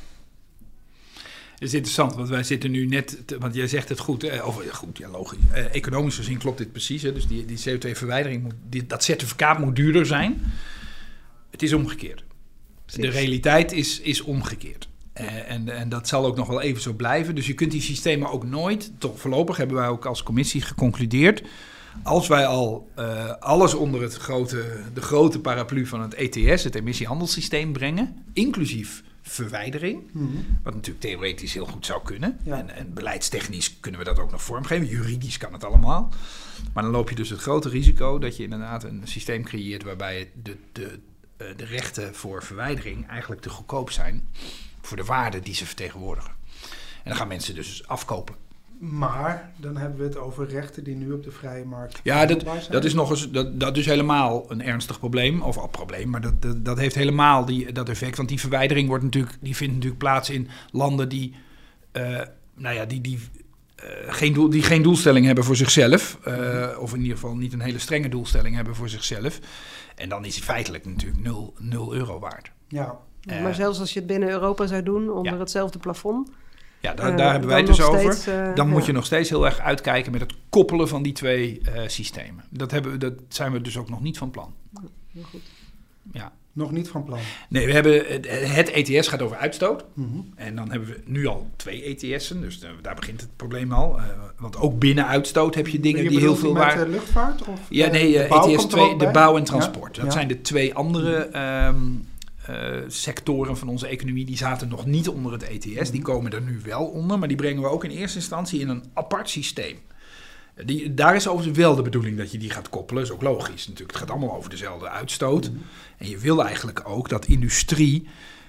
[1.53, 4.47] Het is interessant, want wij zitten nu net, te, want jij zegt het goed, eh,
[4.47, 7.03] of goed, ja logisch, eh, economisch gezien klopt dit precies.
[7.03, 10.43] Hè, dus die, die CO2-verwijdering, moet, die, dat certificaat moet duurder zijn.
[11.51, 12.25] Het is omgekeerd.
[12.85, 13.03] Precies.
[13.03, 14.89] De realiteit is, is omgekeerd.
[15.20, 17.35] Uh, en, en dat zal ook nog wel even zo blijven.
[17.35, 21.42] Dus je kunt die systemen ook nooit, toch voorlopig hebben wij ook als commissie geconcludeerd,
[22.02, 26.74] als wij al uh, alles onder het grote, de grote paraplu van het ETS, het
[26.74, 30.59] emissiehandelssysteem, brengen, inclusief verwijdering, mm -hmm.
[30.62, 32.38] wat natuurlijk theoretisch heel goed zou kunnen.
[32.42, 32.59] Ja.
[32.59, 34.87] En, en, beleidstechnisch kunnen we dat ook nog vormgeven.
[34.87, 36.12] Juridisch kan het allemaal.
[36.72, 40.31] Maar dan loop je dus het grote risico dat je inderdaad een systeem creëert waarbij
[40.42, 40.98] de, de,
[41.37, 44.29] de rechten voor verwijdering eigenlijk te goedkoop zijn
[44.87, 46.31] voor de waarde die ze vertegenwoordigen.
[47.03, 48.35] En dan gaan mensen dus afkopen.
[48.79, 52.01] Maar dan hebben we het over rechten die nu op de vrije markt.
[52.03, 55.42] Ja, dat, dat is nog eens dat, dat is helemaal een ernstig probleem.
[55.42, 58.16] Of al probleem, maar dat, dat, dat, heeft helemaal die, dat effect.
[58.16, 61.35] Want die verwijdering wordt natuurlijk, die vindt natuurlijk plaats in landen die,
[61.92, 62.20] uh,
[62.55, 63.18] nou ja, die, die,
[63.85, 66.18] uh, geen doel, die geen doelstelling hebben voor zichzelf.
[66.29, 69.40] Uh, of in ieder geval niet een hele strenge doelstelling hebben voor zichzelf.
[69.94, 72.51] En dan is die feitelijk natuurlijk 0, 0 euro waard.
[72.68, 72.99] Ja.
[73.27, 75.39] Maar zelfs als je het binnen Europa zou doen, onder ja.
[75.39, 76.31] hetzelfde plafond.
[76.81, 78.12] Ja, daar, uh, daar hebben wij het dus over.
[78.12, 78.87] Steeds, uh, dan moet ja.
[78.87, 82.45] je nog steeds heel erg uitkijken met het koppelen van die twee uh, systemen.
[82.51, 84.55] Dat, hebben we, dat zijn we dus ook nog niet van plan.
[85.12, 85.43] Heel goed.
[86.12, 86.33] Ja.
[86.53, 87.19] Nog niet van plan?
[87.49, 88.05] Nee, we hebben,
[88.55, 89.85] het, ETS gaat over uitstoot.
[89.95, 90.33] Mm -hmm.
[90.37, 94.01] En dan hebben we nu al twee ETS'en, dus daar begint het probleem al.
[94.39, 96.79] want ook binnen uitstoot heb je dingen je die heel veel waar...
[96.79, 97.47] Met luchtvaart?
[97.47, 99.97] Of ja, nee, ETS 2, de bouw en transport.
[99.97, 100.03] Ja?
[100.03, 100.19] Dat ja.
[100.19, 101.29] zijn de twee andere...
[101.67, 102.15] Um, uh,
[102.87, 105.91] sectoren van onze economie die zaten nog niet onder het ETS.
[105.91, 108.69] Die komen er nu wel onder, maar die brengen we ook in eerste instantie in
[108.69, 109.79] een apart systeem.
[110.65, 113.03] Die, daar is overigens wel de bedoeling dat je die gaat koppelen.
[113.03, 113.91] Dat is ook logisch natuurlijk.
[113.91, 115.49] Het gaat allemaal over dezelfde uitstoot.
[115.49, 115.65] Mm -hmm.
[115.97, 118.09] En je wil eigenlijk ook dat industrie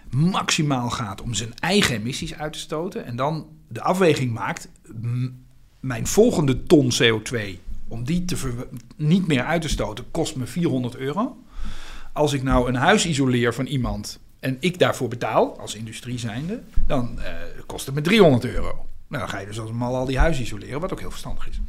[0.10, 3.06] maximaal gaat om zijn eigen emissies uit te stoten.
[3.06, 4.70] En dan de afweging maakt,
[5.80, 7.40] mijn volgende ton CO2,
[7.88, 11.38] om die te niet meer uit te stoten, kost me 400 euro
[12.18, 16.62] als ik nou een huis isoleer van iemand en ik daarvoor betaal, als industrie zijnde,
[16.88, 17.26] dan uh,
[17.66, 18.86] kost het me 300 euro.
[19.08, 21.60] Nou, ga je dus als mal al die huizen isoleren, wat ook heel verstandig is.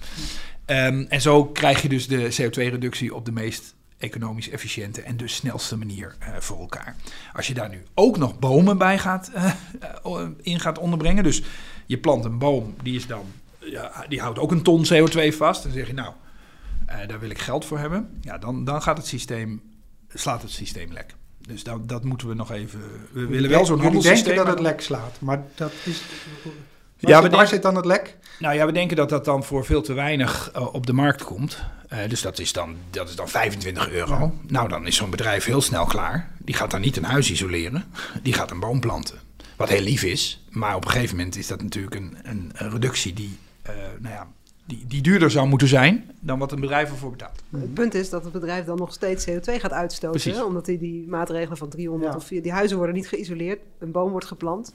[0.66, 5.34] Um, en zo krijg je dus de CO2-reductie op de meest economisch efficiënte en dus
[5.34, 6.96] snelste manier uh, voor elkaar.
[7.32, 9.30] Als je daar nu ook nog bomen bij gaat,
[10.06, 11.42] uh, in gaat onderbrengen, dus
[11.86, 13.24] je plant een boom, die, is dan,
[13.58, 16.12] ja, die houdt ook een ton CO2 vast, dan zeg je nou,
[17.06, 18.18] daar wil ik geld voor hebben.
[18.20, 19.62] Ja, dan, dan gaat het systeem
[20.14, 21.14] slaat het systeem lek.
[21.40, 22.80] Dus dat, dat moeten we nog even.
[23.12, 24.24] We willen wel zo'n handelssysteem.
[24.24, 26.02] denken dat het lek slaat, maar dat is.
[27.00, 28.16] Waar, ja, zit, waar zit dan het lek?
[28.38, 31.24] Nou ja, we denken dat dat dan voor veel te weinig uh, op de markt
[31.24, 31.62] komt.
[31.92, 34.18] Uh, dus dat is, dan, dat is dan 25 euro.
[34.18, 34.32] Ja.
[34.46, 36.30] Nou, dan is zo'n bedrijf heel snel klaar.
[36.38, 37.84] Die gaat dan niet een huis isoleren.
[38.22, 39.18] Die gaat een boom planten.
[39.56, 40.44] Wat heel lief is.
[40.50, 44.14] Maar op een gegeven moment is dat natuurlijk een, een, een reductie die, uh, nou
[44.14, 44.26] ja,
[44.68, 47.42] die, die duurder zou moeten zijn dan wat een bedrijf ervoor betaalt.
[47.50, 50.20] Het punt is dat het bedrijf dan nog steeds CO2 gaat uitstoten.
[50.20, 50.42] Precies.
[50.42, 52.18] Omdat die, die maatregelen van 300 ja.
[52.18, 53.60] of 4, die huizen worden niet geïsoleerd.
[53.78, 54.72] Een boom wordt geplant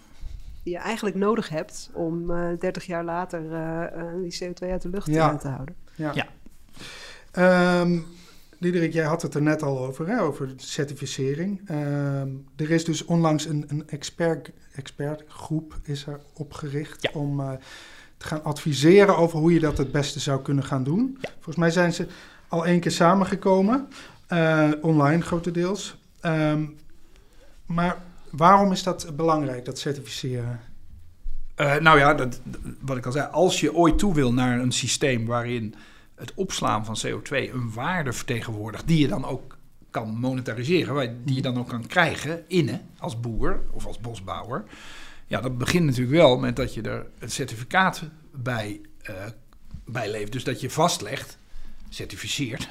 [0.63, 4.89] die je eigenlijk nodig hebt om uh, 30 jaar later uh, die CO2 uit de
[4.89, 5.35] lucht ja.
[5.35, 5.75] te houden.
[5.95, 6.13] Ja.
[6.13, 7.81] ja.
[7.81, 8.05] Um,
[8.59, 11.69] Diederik, jij had het er net al over, hè, over certificering.
[11.69, 17.09] Um, er is dus onlangs een, een expert, expertgroep is er opgericht ja.
[17.13, 17.51] om uh,
[18.23, 21.17] te gaan adviseren over hoe je dat het beste zou kunnen gaan doen.
[21.21, 21.29] Ja.
[21.33, 22.07] Volgens mij zijn ze
[22.47, 23.87] al één keer samengekomen,
[24.29, 25.95] uh, online grotendeels.
[26.21, 26.75] Um,
[27.65, 27.97] maar
[28.29, 30.59] waarom is dat belangrijk, dat certificeren?
[31.57, 32.39] Uh, nou ja, dat,
[32.79, 35.75] wat ik al zei, als je ooit toe wil naar een systeem waarin
[36.15, 39.57] het opslaan van CO2 een waarde vertegenwoordigt die je dan ook
[39.91, 44.63] kan monetariseren, die je dan ook kan krijgen innen als boer of als bosbouwer.
[45.33, 48.81] Ja, dat begint natuurlijk wel met dat je er een certificaat bij,
[49.85, 50.31] bij levert.
[50.31, 51.37] Dus dat je vastlegt,
[51.89, 52.67] certificeert,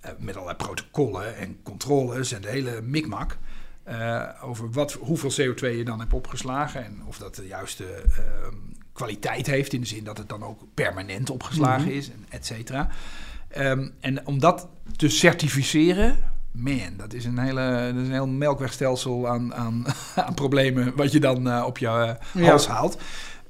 [0.00, 3.38] eh, met allerlei protocollen en controles en de hele mikmak.
[3.82, 8.56] eh, over wat, hoeveel CO2 je dan hebt opgeslagen en of dat de juiste ehm,
[8.92, 9.72] kwaliteit heeft.
[9.72, 12.88] In de zin dat het dan ook permanent opgeslagen is, en et cetera.
[13.48, 18.26] Ehm, en om dat te certificeren, man, dat is een, hele, dat is een heel
[18.26, 19.84] melkwegstelsel aan, aan,
[20.26, 22.48] aan problemen wat je dan eh, op je eh, Ja.
[22.48, 23.00] hals haalt.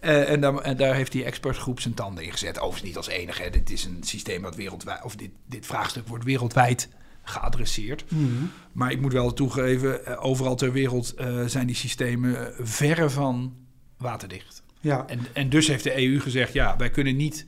[0.01, 2.59] Eh, en, dan, en daar heeft die expertgroep zijn tanden in gezet.
[2.59, 3.43] Overigens niet als enige.
[3.43, 3.51] Hè.
[3.51, 6.89] Dit is een systeem wat wereldwijd, of dit, dit vraagstuk wordt wereldwijd
[7.23, 8.05] geadresseerd.
[8.09, 8.45] Mhm.
[8.73, 11.15] Maar ik moet wel toegeven, overal ter wereld
[11.47, 13.55] zijn die systemen verre van
[13.97, 14.63] waterdicht.
[14.81, 17.47] Ja, En, en dus heeft de EU gezegd, ja, wij kunnen niet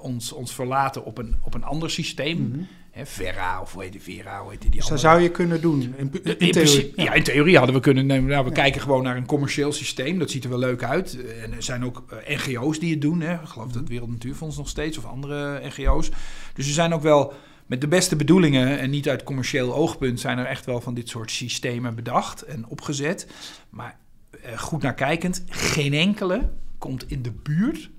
[0.00, 2.48] ons, ons verlaten op een, op een ander systeem.
[2.48, 2.60] Mhm.
[2.98, 5.80] Hè, Verra of hoe heet die Vera, hoe heet die, dat zou je kunnen doen.
[5.82, 6.50] In, in, In theorie.
[6.52, 7.12] principe- ja.
[7.12, 8.30] in theorie hadden we kunnen nemen.
[8.30, 10.18] Nou, we kijken gewoon naar een commercieel systeem.
[10.18, 11.18] Dat ziet er wel leuk uit.
[11.24, 13.20] Eh, En er zijn ook eh, NGO's die het doen.
[13.20, 13.32] Hè.
[13.34, 16.10] Ik geloof dat Wereld Natuurfonds nog steeds of andere NGO's.
[16.54, 17.32] Dus er zijn ook wel
[17.66, 21.08] met de beste bedoelingen en niet uit commercieel oogpunt zijn er echt wel van dit
[21.08, 23.26] soort systemen bedacht en opgezet.
[23.70, 23.98] Maar
[24.42, 27.90] eh, goed naar kijkend, geen enkele komt in de buurt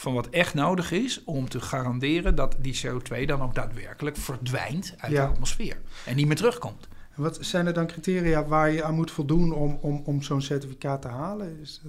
[0.00, 4.94] van wat echt nodig is om te garanderen dat die CO2 dan ook daadwerkelijk verdwijnt
[4.98, 5.24] uit Ja.
[5.26, 6.88] de atmosfeer en niet meer terugkomt.
[7.16, 10.42] En Wat zijn er dan criteria waar je aan moet voldoen om, om, om zo'n
[10.42, 11.58] certificaat te halen?
[11.62, 11.80] Is.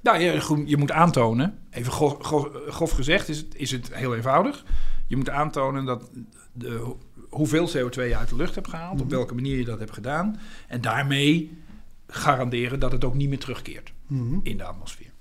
[0.00, 4.14] Nou, je, je moet aantonen, even grof, grof, grof gezegd is het, is het heel
[4.14, 4.64] eenvoudig.
[5.06, 6.10] Je moet aantonen dat
[6.52, 6.98] de, ho-
[7.28, 9.14] hoeveel CO2 je uit de lucht hebt gehaald, op Mhm.
[9.16, 10.40] welke manier je dat hebt gedaan.
[10.68, 11.58] En daarmee
[12.06, 14.38] garanderen dat het ook niet meer terugkeert Mhm.
[14.42, 15.12] in de atmosfeer.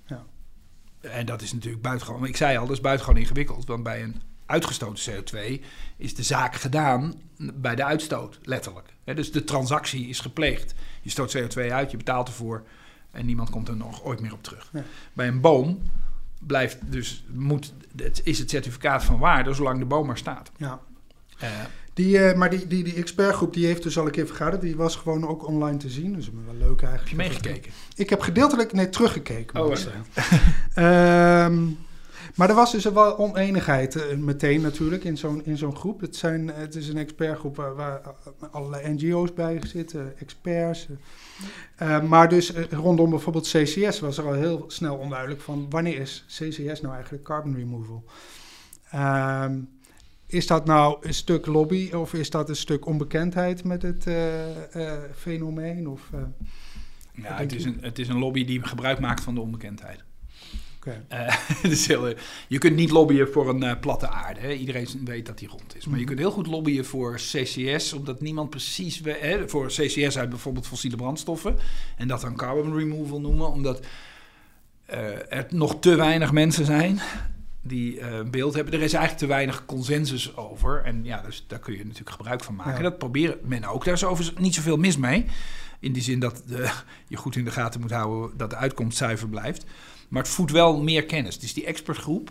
[1.11, 3.65] En dat is natuurlijk buitengewoon, ik zei al, dat is buitengewoon ingewikkeld.
[3.65, 5.63] Want bij een uitgestoten CO2
[5.97, 7.13] is de zaak gedaan
[7.53, 8.93] bij de uitstoot, letterlijk.
[9.03, 10.73] Dus de transactie is gepleegd.
[11.01, 12.63] Je stoot CO2 uit, je betaalt ervoor
[13.11, 14.69] en niemand komt er nog ooit meer op terug.
[14.73, 14.83] Ja.
[15.13, 15.81] Bij een boom
[16.39, 20.51] blijft dus, moet, het, is het certificaat van waarde zolang de boom maar staat.
[20.57, 20.79] Ja.
[21.37, 21.49] Eh,
[21.93, 24.61] Die, eh, maar die, die, die expertgroep die heeft dus al een keer vergaderd.
[24.61, 26.13] Die was gewoon ook online te zien.
[26.13, 26.99] Dus wel leuk eigenlijk.
[26.99, 27.71] heb je meegekeken?
[27.95, 29.61] Ik heb gedeeltelijk nee, teruggekeken.
[29.65, 30.05] Oh, zeggen.
[30.73, 31.65] Ehm,
[32.35, 36.01] maar er was dus wel oneenigheid eh, meteen natuurlijk in zo'n, in zo'n groep.
[36.01, 38.01] Het, zijn, het is een expertgroep waar, waar
[38.51, 40.87] allerlei NGO's bij zitten, experts.
[41.75, 42.01] eh.
[42.01, 46.81] Maar dus rondom bijvoorbeeld CCS was er al heel snel onduidelijk van wanneer is CCS
[46.81, 48.03] nou eigenlijk carbon removal?
[48.89, 49.59] Ehm,
[50.33, 54.87] is dat nou een stuk lobby of is dat een stuk onbekendheid met het eh,
[54.93, 55.87] eh, fenomeen?
[55.87, 56.19] Of, eh,
[57.23, 60.03] Ja, het is, een, het is een lobby die gebruik maakt van de onbekendheid.
[61.87, 62.17] heel, eh,
[62.47, 64.39] je kunt niet lobbyen voor een platte aarde.
[64.39, 64.51] Hè?
[64.53, 65.85] Iedereen weet dat die rond is.
[65.85, 66.07] Maar je Mhm.
[66.07, 69.01] kunt heel goed lobbyen voor CCS, omdat niemand precies...
[69.01, 71.55] we- Hè, voor CCS uit bijvoorbeeld fossiele brandstoffen.
[71.97, 73.85] En dat dan carbon removal noemen, omdat
[75.29, 76.99] er nog te weinig mensen zijn
[77.63, 78.73] die een beeld hebben.
[78.73, 80.83] Er is eigenlijk te weinig consensus over.
[80.83, 82.75] En ja, dus daar kun je natuurlijk gebruik van maken.
[82.75, 82.81] Ja.
[82.81, 83.85] Dat proberen men ook.
[83.85, 85.25] Daar is overigens niet zoveel mis mee.
[85.79, 86.71] In die zin dat eh,
[87.07, 89.65] je goed in de gaten moet houden dat de uitkomst zuiver blijft.
[90.07, 91.39] Maar het voedt wel meer kennis.
[91.39, 92.29] Dus die expertgroep,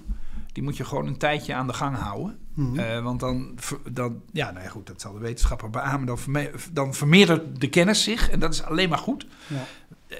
[0.53, 2.39] die moet je gewoon een tijdje aan de gang houden.
[2.55, 2.79] Mhm.
[2.79, 3.59] Eh, want dan,
[3.91, 6.07] dan, ja, nou ja, goed, dat zal de wetenschapper beamen.
[6.07, 9.27] Dan, verme- dan vermeerdert de kennis zich en dat is alleen maar goed.
[9.47, 9.65] Ja.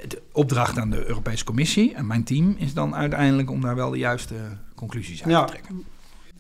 [0.09, 3.91] De opdracht aan de Europese Commissie en mijn team is dan uiteindelijk om daar wel
[3.91, 4.35] de juiste
[4.89, 5.45] conclusies uit Ja.
[5.45, 5.85] te trekken.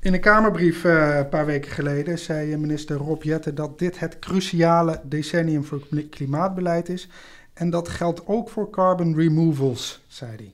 [0.00, 4.18] In een Kamerbrief eh, een paar weken geleden zei minister Rob Jetten dat dit het
[4.18, 7.08] cruciale decennium voor kli- klimaatbeleid is.
[7.54, 10.52] En dat geldt ook voor carbon removals, zei hij.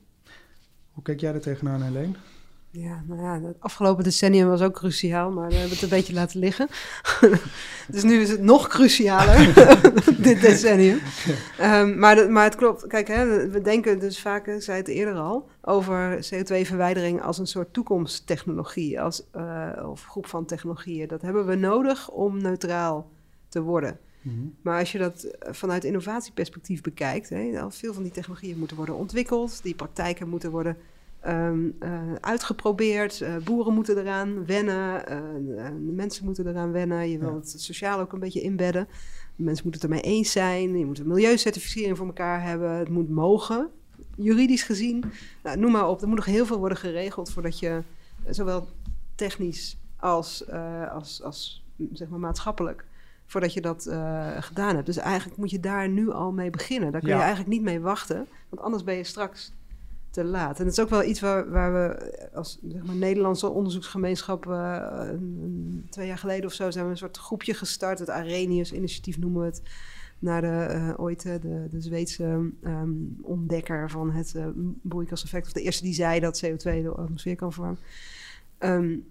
[0.93, 2.15] Hoe kijk jij er tegenaan, Helene?
[2.81, 6.13] Ja, nou ja, het afgelopen decennium was ook cruciaal, maar we hebben het een beetje
[6.13, 6.69] laten liggen.
[7.89, 9.55] dus nu is het nog crucialer,
[10.23, 10.99] dit decennium.
[11.59, 12.87] Ehm, maar, de- maar het klopt.
[12.87, 17.47] Kijk, hè, we- denken dus vaak, ik zei het eerder al, over CO2-verwijdering als een
[17.47, 21.09] soort toekomsttechnologie, als, eh, of groep van technologieën.
[21.09, 23.11] Dat hebben we nodig om neutraal
[23.49, 23.99] te worden.
[24.63, 28.95] Maar als je dat eh, vanuit innovatieperspectief bekijkt, hè, veel van die technologieën moeten worden
[28.95, 30.77] ontwikkeld, die praktijken moeten worden
[31.21, 37.29] ehm, eh, uitgeprobeerd, eh, boeren moeten eraan wennen, eh, mensen moeten eraan wennen, je wil
[37.29, 37.35] Ja.
[37.35, 38.89] het sociaal ook een beetje inbedden.
[39.37, 42.89] De mensen moeten het ermee eens zijn, je moet een milieucertificering voor elkaar hebben, het
[42.89, 43.69] moet mogen,
[44.17, 45.05] juridisch gezien.
[45.43, 47.83] Nou, noem maar op, er moet nog heel veel worden geregeld voordat je
[48.29, 48.69] zowel
[49.15, 50.51] technisch als,
[50.93, 52.85] als, als mm, zeg maar maatschappelijk
[53.27, 53.83] voordat je dat
[54.39, 54.87] gedaan hebt.
[54.87, 56.93] Dus eigenlijk moet je daar nu al mee beginnen.
[56.93, 57.17] Daar kun Ja.
[57.17, 59.53] je eigenlijk niet mee wachten, want anders ben je straks
[60.19, 60.59] te laat.
[60.59, 66.07] En dat is ook wel iets waar, we als zeg maar, Nederlandse onderzoeksgemeenschap een, twee
[66.07, 67.99] jaar geleden of zo zijn we een soort groepje gestart.
[67.99, 69.63] Het Arrhenius initiatief noemen we het.
[70.21, 74.47] Naar de, uh, ooit de, de Zweedse um, ontdekker van het uh,
[74.83, 75.47] broeikaseffect.
[75.47, 77.79] Of de eerste die zei dat CO2 de atmosfeer kan.
[78.59, 79.05] Um,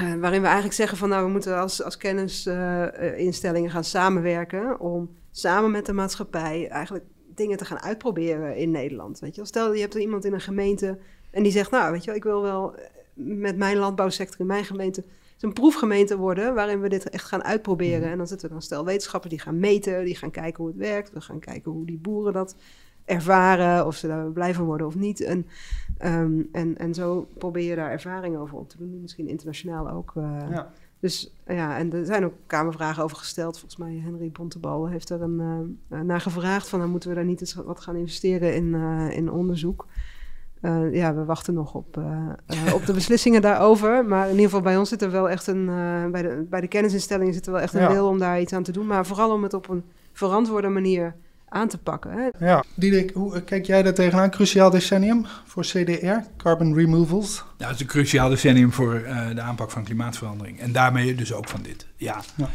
[0.00, 5.10] uh, waarin we eigenlijk zeggen van nou, we moeten als, als kennisinstellingen gaan samenwerken om
[5.30, 7.04] samen met de maatschappij eigenlijk
[7.34, 9.18] dingen te gaan uitproberen in Nederland.
[9.18, 9.44] Weet je?
[9.44, 10.98] Stel, je hebt er iemand in een gemeente
[11.30, 12.74] en die zegt, nou, weet je, ik wil wel
[13.14, 15.04] met mijn landbouwsector in mijn gemeente
[15.42, 18.00] een proefgemeente worden waarin we dit echt gaan uitproberen.
[18.00, 18.10] Mhm.
[18.10, 20.76] En dan zitten er dan stel wetenschappers die gaan meten, die gaan kijken hoe het
[20.80, 21.12] werkt.
[21.12, 22.56] We gaan kijken hoe die boeren dat
[23.04, 25.20] ervaren, of ze daar blij van worden of niet.
[25.20, 25.46] En,
[26.04, 30.12] um, en, en zo probeer je daar ervaring over op te doen, misschien internationaal ook.
[30.16, 30.72] Uh, ja.
[31.02, 33.58] Dus ja, en er zijn ook kamervragen over gesteld.
[33.58, 35.40] Volgens mij Henry Bontebal heeft er een,
[35.88, 36.78] uh, naar gevraagd van...
[36.78, 39.86] dan moeten we daar niet eens wat gaan investeren in, uh, in onderzoek.
[40.60, 41.96] Uh, ja, we wachten nog op,
[42.74, 44.04] op de beslissingen daarover.
[44.04, 45.66] Maar in ieder geval bij ons zit er wel echt een...
[46.10, 47.92] bij, de, bij de kennisinstellingen zit er wel echt een ja.
[47.92, 48.86] wil om daar iets aan te doen.
[48.86, 51.14] Maar vooral om het op een verantwoorde manier
[51.52, 52.10] aan te pakken.
[52.10, 52.46] Hè?
[52.46, 54.30] Ja, Diederik, hoe kijk jij daar tegenaan?
[54.30, 57.44] Cruciaal decennium voor CDR, carbon removals?
[57.58, 60.60] Ja, het is een cruciaal decennium voor uh, de aanpak van klimaatverandering.
[60.60, 61.86] En daarmee dus ook van dit.
[61.96, 62.22] Ja.
[62.36, 62.50] ja.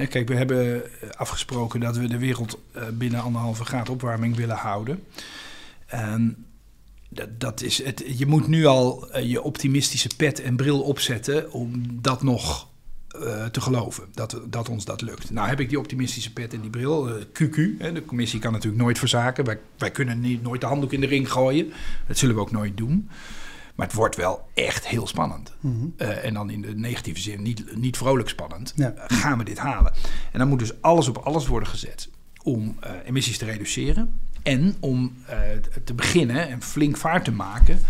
[0.00, 0.82] Uh, kijk, we hebben
[1.16, 5.04] afgesproken dat we de wereld uh, binnen anderhalve graad opwarming willen houden.
[5.86, 6.46] En
[7.08, 11.82] dat, dat is het, je moet nu al je optimistische pet en bril opzetten om
[12.02, 12.69] dat nog
[13.16, 15.30] uh, te geloven dat, dat ons dat lukt.
[15.30, 17.78] Nou heb ik die optimistische pet en die bril, uh, QQ.
[17.78, 19.44] Hè, de commissie kan natuurlijk nooit verzaken.
[19.44, 21.72] Wij, wij kunnen niet, nooit de handdoek in de ring gooien.
[22.06, 23.08] Dat zullen we ook nooit doen.
[23.74, 25.52] Maar het wordt wel echt heel spannend.
[25.60, 25.94] Mm -hmm.
[25.96, 28.72] uh, en dan in de negatieve zin niet, niet vrolijk spannend.
[28.76, 28.94] Ja.
[29.06, 29.92] gaan we dit halen?
[30.32, 32.08] En dan moet dus alles op alles worden gezet
[32.42, 34.18] om emissies te reduceren.
[34.42, 35.16] En om
[35.84, 37.80] te beginnen en flink vaart te maken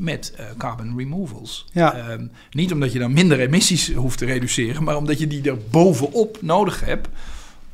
[0.00, 1.66] met uh, carbon removals.
[1.72, 2.10] Ja.
[2.10, 5.58] Um, niet omdat je dan minder emissies hoeft te reduceren, maar omdat je die er
[5.70, 7.08] bovenop nodig hebt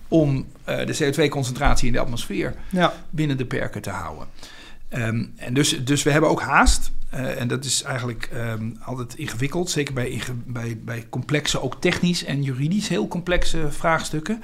[0.09, 2.93] om uh, de CO2-concentratie in de atmosfeer ja.
[3.11, 4.27] binnen de perken te houden.
[4.91, 6.91] Um, en dus, dus we hebben ook haast.
[7.14, 12.24] Uh, en dat is eigenlijk um, altijd ingewikkeld, zeker bij, bij, bij complexe, ook technisch
[12.24, 14.43] en juridisch heel complexe vraagstukken.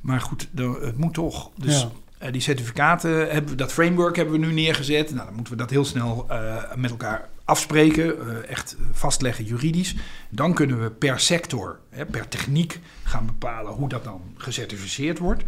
[0.00, 1.50] Maar goed, het moet toch.
[1.56, 1.90] Dus ja.
[2.22, 5.10] Uh, die certificaten, hebben dat framework hebben we nu neergezet.
[5.10, 9.94] Nou, dan moeten we dat heel snel uh, met elkaar afspreken, uh, echt vastleggen juridisch.
[10.28, 15.42] Dan kunnen we per sector, hè, per techniek gaan bepalen hoe dat dan gecertificeerd wordt.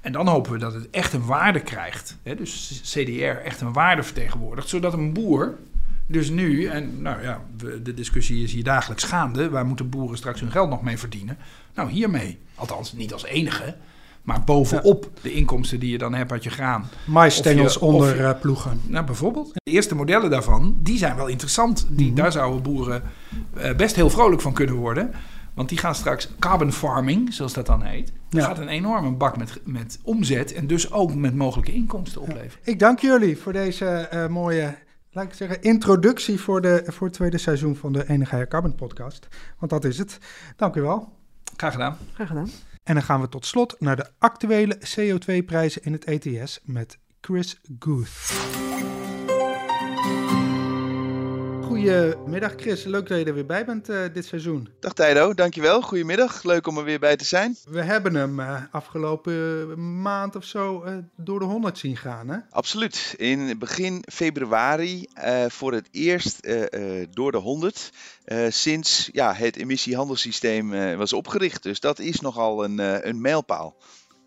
[0.00, 2.16] En dan hopen we dat het echt een waarde krijgt.
[2.22, 5.58] Hè, dus CDR echt een waarde vertegenwoordigt, zodat een boer
[6.06, 7.44] dus nu, en nou ja,
[7.82, 11.38] de discussie is hier dagelijks gaande, waar moeten boeren straks hun geld nog mee verdienen?
[11.74, 12.38] Nou, hiermee.
[12.54, 13.76] Althans, niet als enige.
[14.22, 15.20] Maar bovenop ja.
[15.22, 16.88] de inkomsten die je dan hebt uit je graan.
[17.06, 18.80] Maisstengels onder je, ploegen.
[18.86, 19.50] Nou, bijvoorbeeld.
[19.54, 21.86] De eerste modellen daarvan, die zijn wel interessant.
[21.88, 22.14] Die, mm -hmm.
[22.14, 23.02] Daar zouden boeren
[23.56, 25.10] uh, best heel vrolijk van kunnen worden.
[25.54, 28.12] Want die gaan straks carbon farming, zoals dat dan heet.
[28.28, 28.46] Dat ja.
[28.46, 32.58] gaat een enorme bak met, met omzet en dus ook met mogelijke inkomsten opleveren.
[32.64, 32.72] Ja.
[32.72, 34.74] Ik dank jullie voor deze uh, mooie
[35.12, 39.28] laat ik zeggen, introductie voor, de, voor het tweede seizoen van de Enige Carbon podcast.
[39.58, 40.18] Want dat is het.
[40.56, 41.12] Dank u wel.
[41.56, 41.96] Graag gedaan.
[42.14, 42.50] Graag gedaan.
[42.82, 47.60] En dan gaan we tot slot naar de actuele CO2-prijzen in het ETS met Chris
[47.78, 49.01] Guth.
[51.82, 54.68] Goedemiddag Chris, leuk dat je er weer bij bent uh, dit seizoen.
[54.80, 55.82] Dag Tijdo, dankjewel.
[55.82, 57.56] Goedemiddag, leuk om er weer bij te zijn.
[57.64, 60.84] We hebben hem uh, afgelopen maand of zo
[61.16, 62.38] door de 100 zien gaan hè?
[62.50, 65.06] Absoluut, in begin februari
[65.48, 66.48] voor het eerst
[67.10, 67.92] door de 100
[68.48, 71.62] sinds ja, het emissiehandelssysteem was opgericht.
[71.62, 73.76] Dus dat is nogal een, een mijlpaal.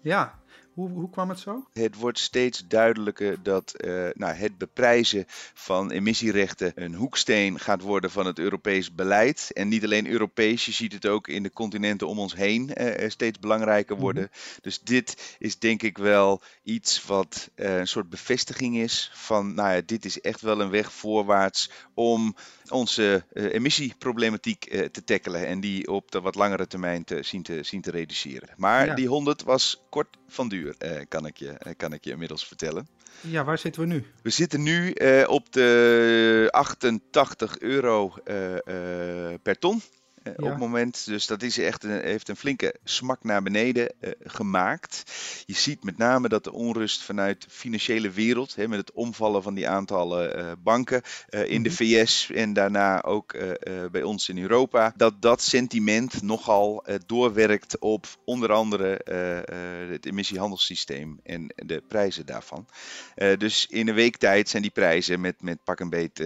[0.01, 0.39] Ja,
[0.76, 1.65] hoe, hoe kwam het zo?
[1.73, 8.11] Het wordt steeds duidelijker dat uh, nou, het beprijzen van emissierechten een hoeksteen gaat worden
[8.11, 9.51] van het Europees beleid.
[9.53, 13.09] En niet alleen Europees, je ziet het ook in de continenten om ons heen uh,
[13.09, 14.23] steeds belangrijker worden.
[14.23, 14.59] Mm -hmm.
[14.61, 19.76] Dus dit is denk ik wel iets wat uh, een soort bevestiging is van, nou
[19.76, 22.36] ja, dit is echt wel een weg voorwaarts om
[22.69, 27.82] onze emissieproblematiek te tackelen en die op de wat langere termijn te zien te, zien
[27.82, 28.49] te reduceren.
[28.57, 28.95] Maar ja.
[28.95, 32.88] die 100 was kort van duur, uh, kan, ik je, kan ik je inmiddels vertellen.
[33.22, 34.05] Ja, waar zitten we nu?
[34.22, 34.93] We zitten nu
[35.28, 38.13] op de 88 euro
[39.43, 39.82] per ton.
[40.26, 41.05] Eh, op het moment.
[41.05, 45.03] Dus dat is echt een, heeft een flinke smak naar beneden eh, gemaakt.
[45.45, 49.43] Je ziet met name dat de onrust vanuit de financiële wereld, hè, met het omvallen
[49.43, 51.78] van die aantallen eh, banken in de mhm.
[51.78, 53.38] VS en daarna ook
[53.91, 59.01] bij ons in Europa, dat dat sentiment nogal doorwerkt op onder andere
[59.91, 62.67] het emissiehandelssysteem en de prijzen daarvan.
[63.38, 66.17] dus in een week tijd zijn die prijzen met, met pak een beet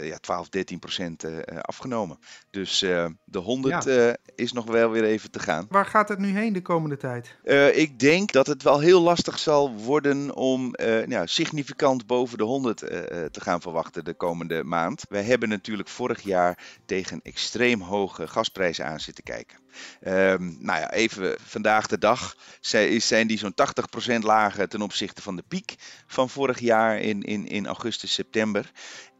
[0.00, 1.24] ja, 12, 13 procent
[1.60, 2.18] afgenomen.
[2.50, 2.84] Dus
[3.24, 5.66] dat 100 eh, is nog wel weer even te gaan.
[5.68, 7.36] Waar gaat het nu heen de komende tijd?
[7.44, 12.38] Eh, ik denk dat het wel heel lastig zal worden om eh, nou, significant boven
[12.38, 15.04] de 100 te gaan verwachten de komende maand.
[15.08, 19.58] Wij hebben natuurlijk vorig jaar tegen extreem hoge gasprijzen aan zitten kijken.
[20.00, 25.36] Ehm, nou ja, even vandaag de dag zijn, die zo'n 80% lager ten opzichte van
[25.36, 25.74] de piek
[26.06, 28.70] van vorig jaar in, in, in augustus, september.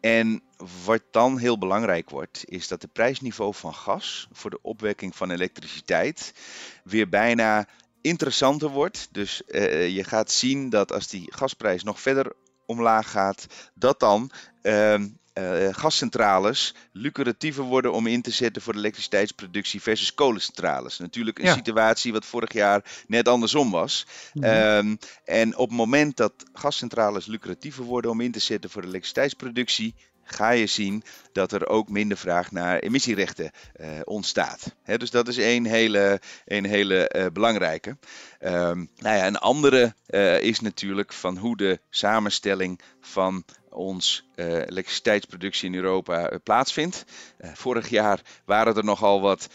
[0.01, 0.43] En
[0.85, 5.31] wat dan heel belangrijk wordt, is dat het prijsniveau van gas voor de opwekking van
[5.31, 6.33] elektriciteit
[6.85, 7.67] weer bijna
[8.01, 9.09] interessanter wordt.
[9.11, 12.33] Dus eh, je gaat zien dat als die gasprijs nog verder
[12.67, 14.31] omlaag gaat, dat dan
[14.63, 15.09] ehm,
[15.41, 20.99] eh, gascentrales lucratiever worden om in te zetten voor de elektriciteitsproductie versus kolencentrales.
[20.99, 21.55] Natuurlijk een Ja.
[21.55, 24.07] situatie wat vorig jaar net andersom was.
[24.33, 24.45] Mhm.
[24.45, 28.89] Ehm, en op het moment dat gascentrales lucratiever worden om in te zetten voor de
[28.89, 29.95] elektriciteitsproductie,
[30.33, 34.75] ga je zien dat er ook minder vraag naar emissierechten eh, ontstaat.
[34.85, 37.99] Dus dat is één hele, een hele eh, belangrijke.
[38.39, 44.47] Ehm, nou ja, een andere eh, is natuurlijk van hoe de samenstelling van ons eh,
[44.47, 47.05] elektriciteitsproductie in Europa eh, plaatsvindt.
[47.37, 49.49] Eh, vorig jaar waren er nogal wat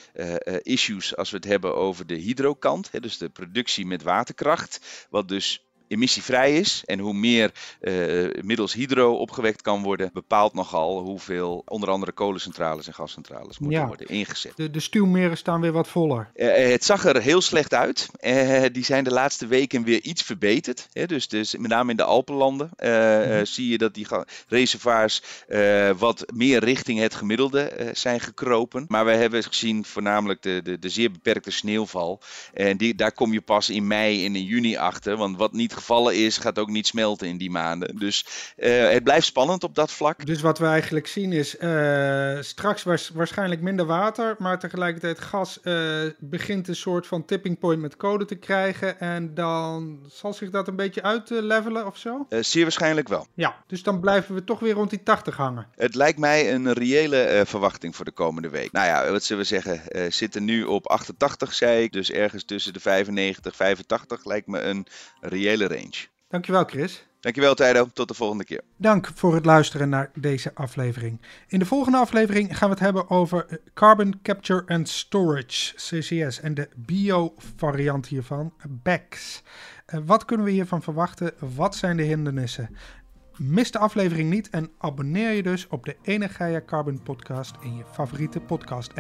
[0.64, 5.28] issues als we het hebben over de hydrokant, hè, dus de productie met waterkracht, wat
[5.28, 6.84] dus emissievrij is.
[6.86, 7.94] En hoe meer eh,
[8.42, 13.88] middels hydro opgewekt kan worden, bepaalt nogal hoeveel onder andere kolencentrales en gascentrales moeten Ja.
[13.88, 14.52] worden ingezet.
[14.56, 16.30] De, de stuwmeren staan weer wat voller.
[16.36, 18.10] Eh, het zag er heel slecht uit.
[18.20, 20.88] Eh, die zijn de laatste weken weer iets verbeterd.
[20.92, 21.06] Hè?
[21.06, 24.08] Dus, dus met name in de Alpenlanden eh, eh, zie je dat die
[24.48, 28.86] reservoirs eh, wat meer richting het gemiddelde eh, zijn gekropen.
[28.88, 32.22] Maar we hebben gezien voornamelijk de, de, de zeer beperkte sneeuwval.
[32.54, 35.18] En die, daar kom je pas in mei en in juni achter.
[35.18, 37.96] Want wat niet gevallen is, gaat ook niet smelten in die maanden.
[37.96, 40.26] Dus eh, het blijft spannend op dat vlak.
[40.26, 45.62] Dus wat we eigenlijk zien is eh, straks waars- waarschijnlijk minder water, maar tegelijkertijd gas
[45.62, 49.00] eh, begint een soort van tipping point met kolen te krijgen.
[49.00, 52.26] En dan zal zich dat een beetje uitlevelen of zo?
[52.30, 53.28] Zeer waarschijnlijk wel.
[53.34, 55.68] Ja, dus dan blijven we toch weer rond die 80 hangen.
[55.76, 58.72] Het lijkt mij een reële verwachting voor de komende week.
[58.72, 59.82] Nou ja, wat zullen we zeggen?
[60.14, 61.92] zitten nu op 88, zei ik.
[61.92, 64.88] Dus ergens tussen de 95 85 lijkt me een
[65.22, 66.08] reële range.
[66.28, 67.06] Dankjewel Chris.
[67.20, 68.62] Dankjewel Tijdo, tot de volgende keer.
[68.78, 71.22] Dank voor het luisteren naar deze aflevering.
[71.48, 76.40] In de volgende aflevering gaan we het hebben over eh, Carbon Capture and Storage, CCS,
[76.40, 79.44] en de bio-variant hiervan, BECS.
[79.86, 81.32] Eh, wat kunnen we hiervan verwachten?
[81.56, 82.76] Wat zijn de hindernissen?
[83.38, 87.84] Mis de aflevering niet en abonneer je dus op de Energia Carbon podcast in je
[87.92, 88.92] favoriete podcast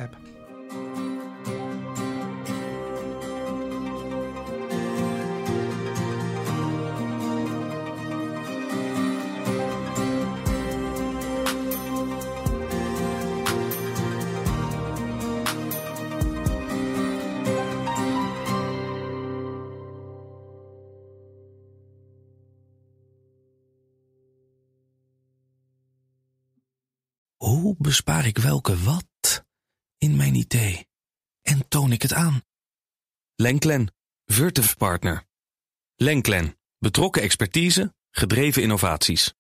[27.55, 29.45] Hoe bespaar ik welke wat
[29.97, 30.87] in mijn idee?
[31.41, 32.41] En toon ik het aan?
[33.35, 33.93] Lenklen,
[34.25, 35.25] Virtuf Partner.
[35.95, 39.33] Lenklen, betrokken expertise, gedreven innovaties.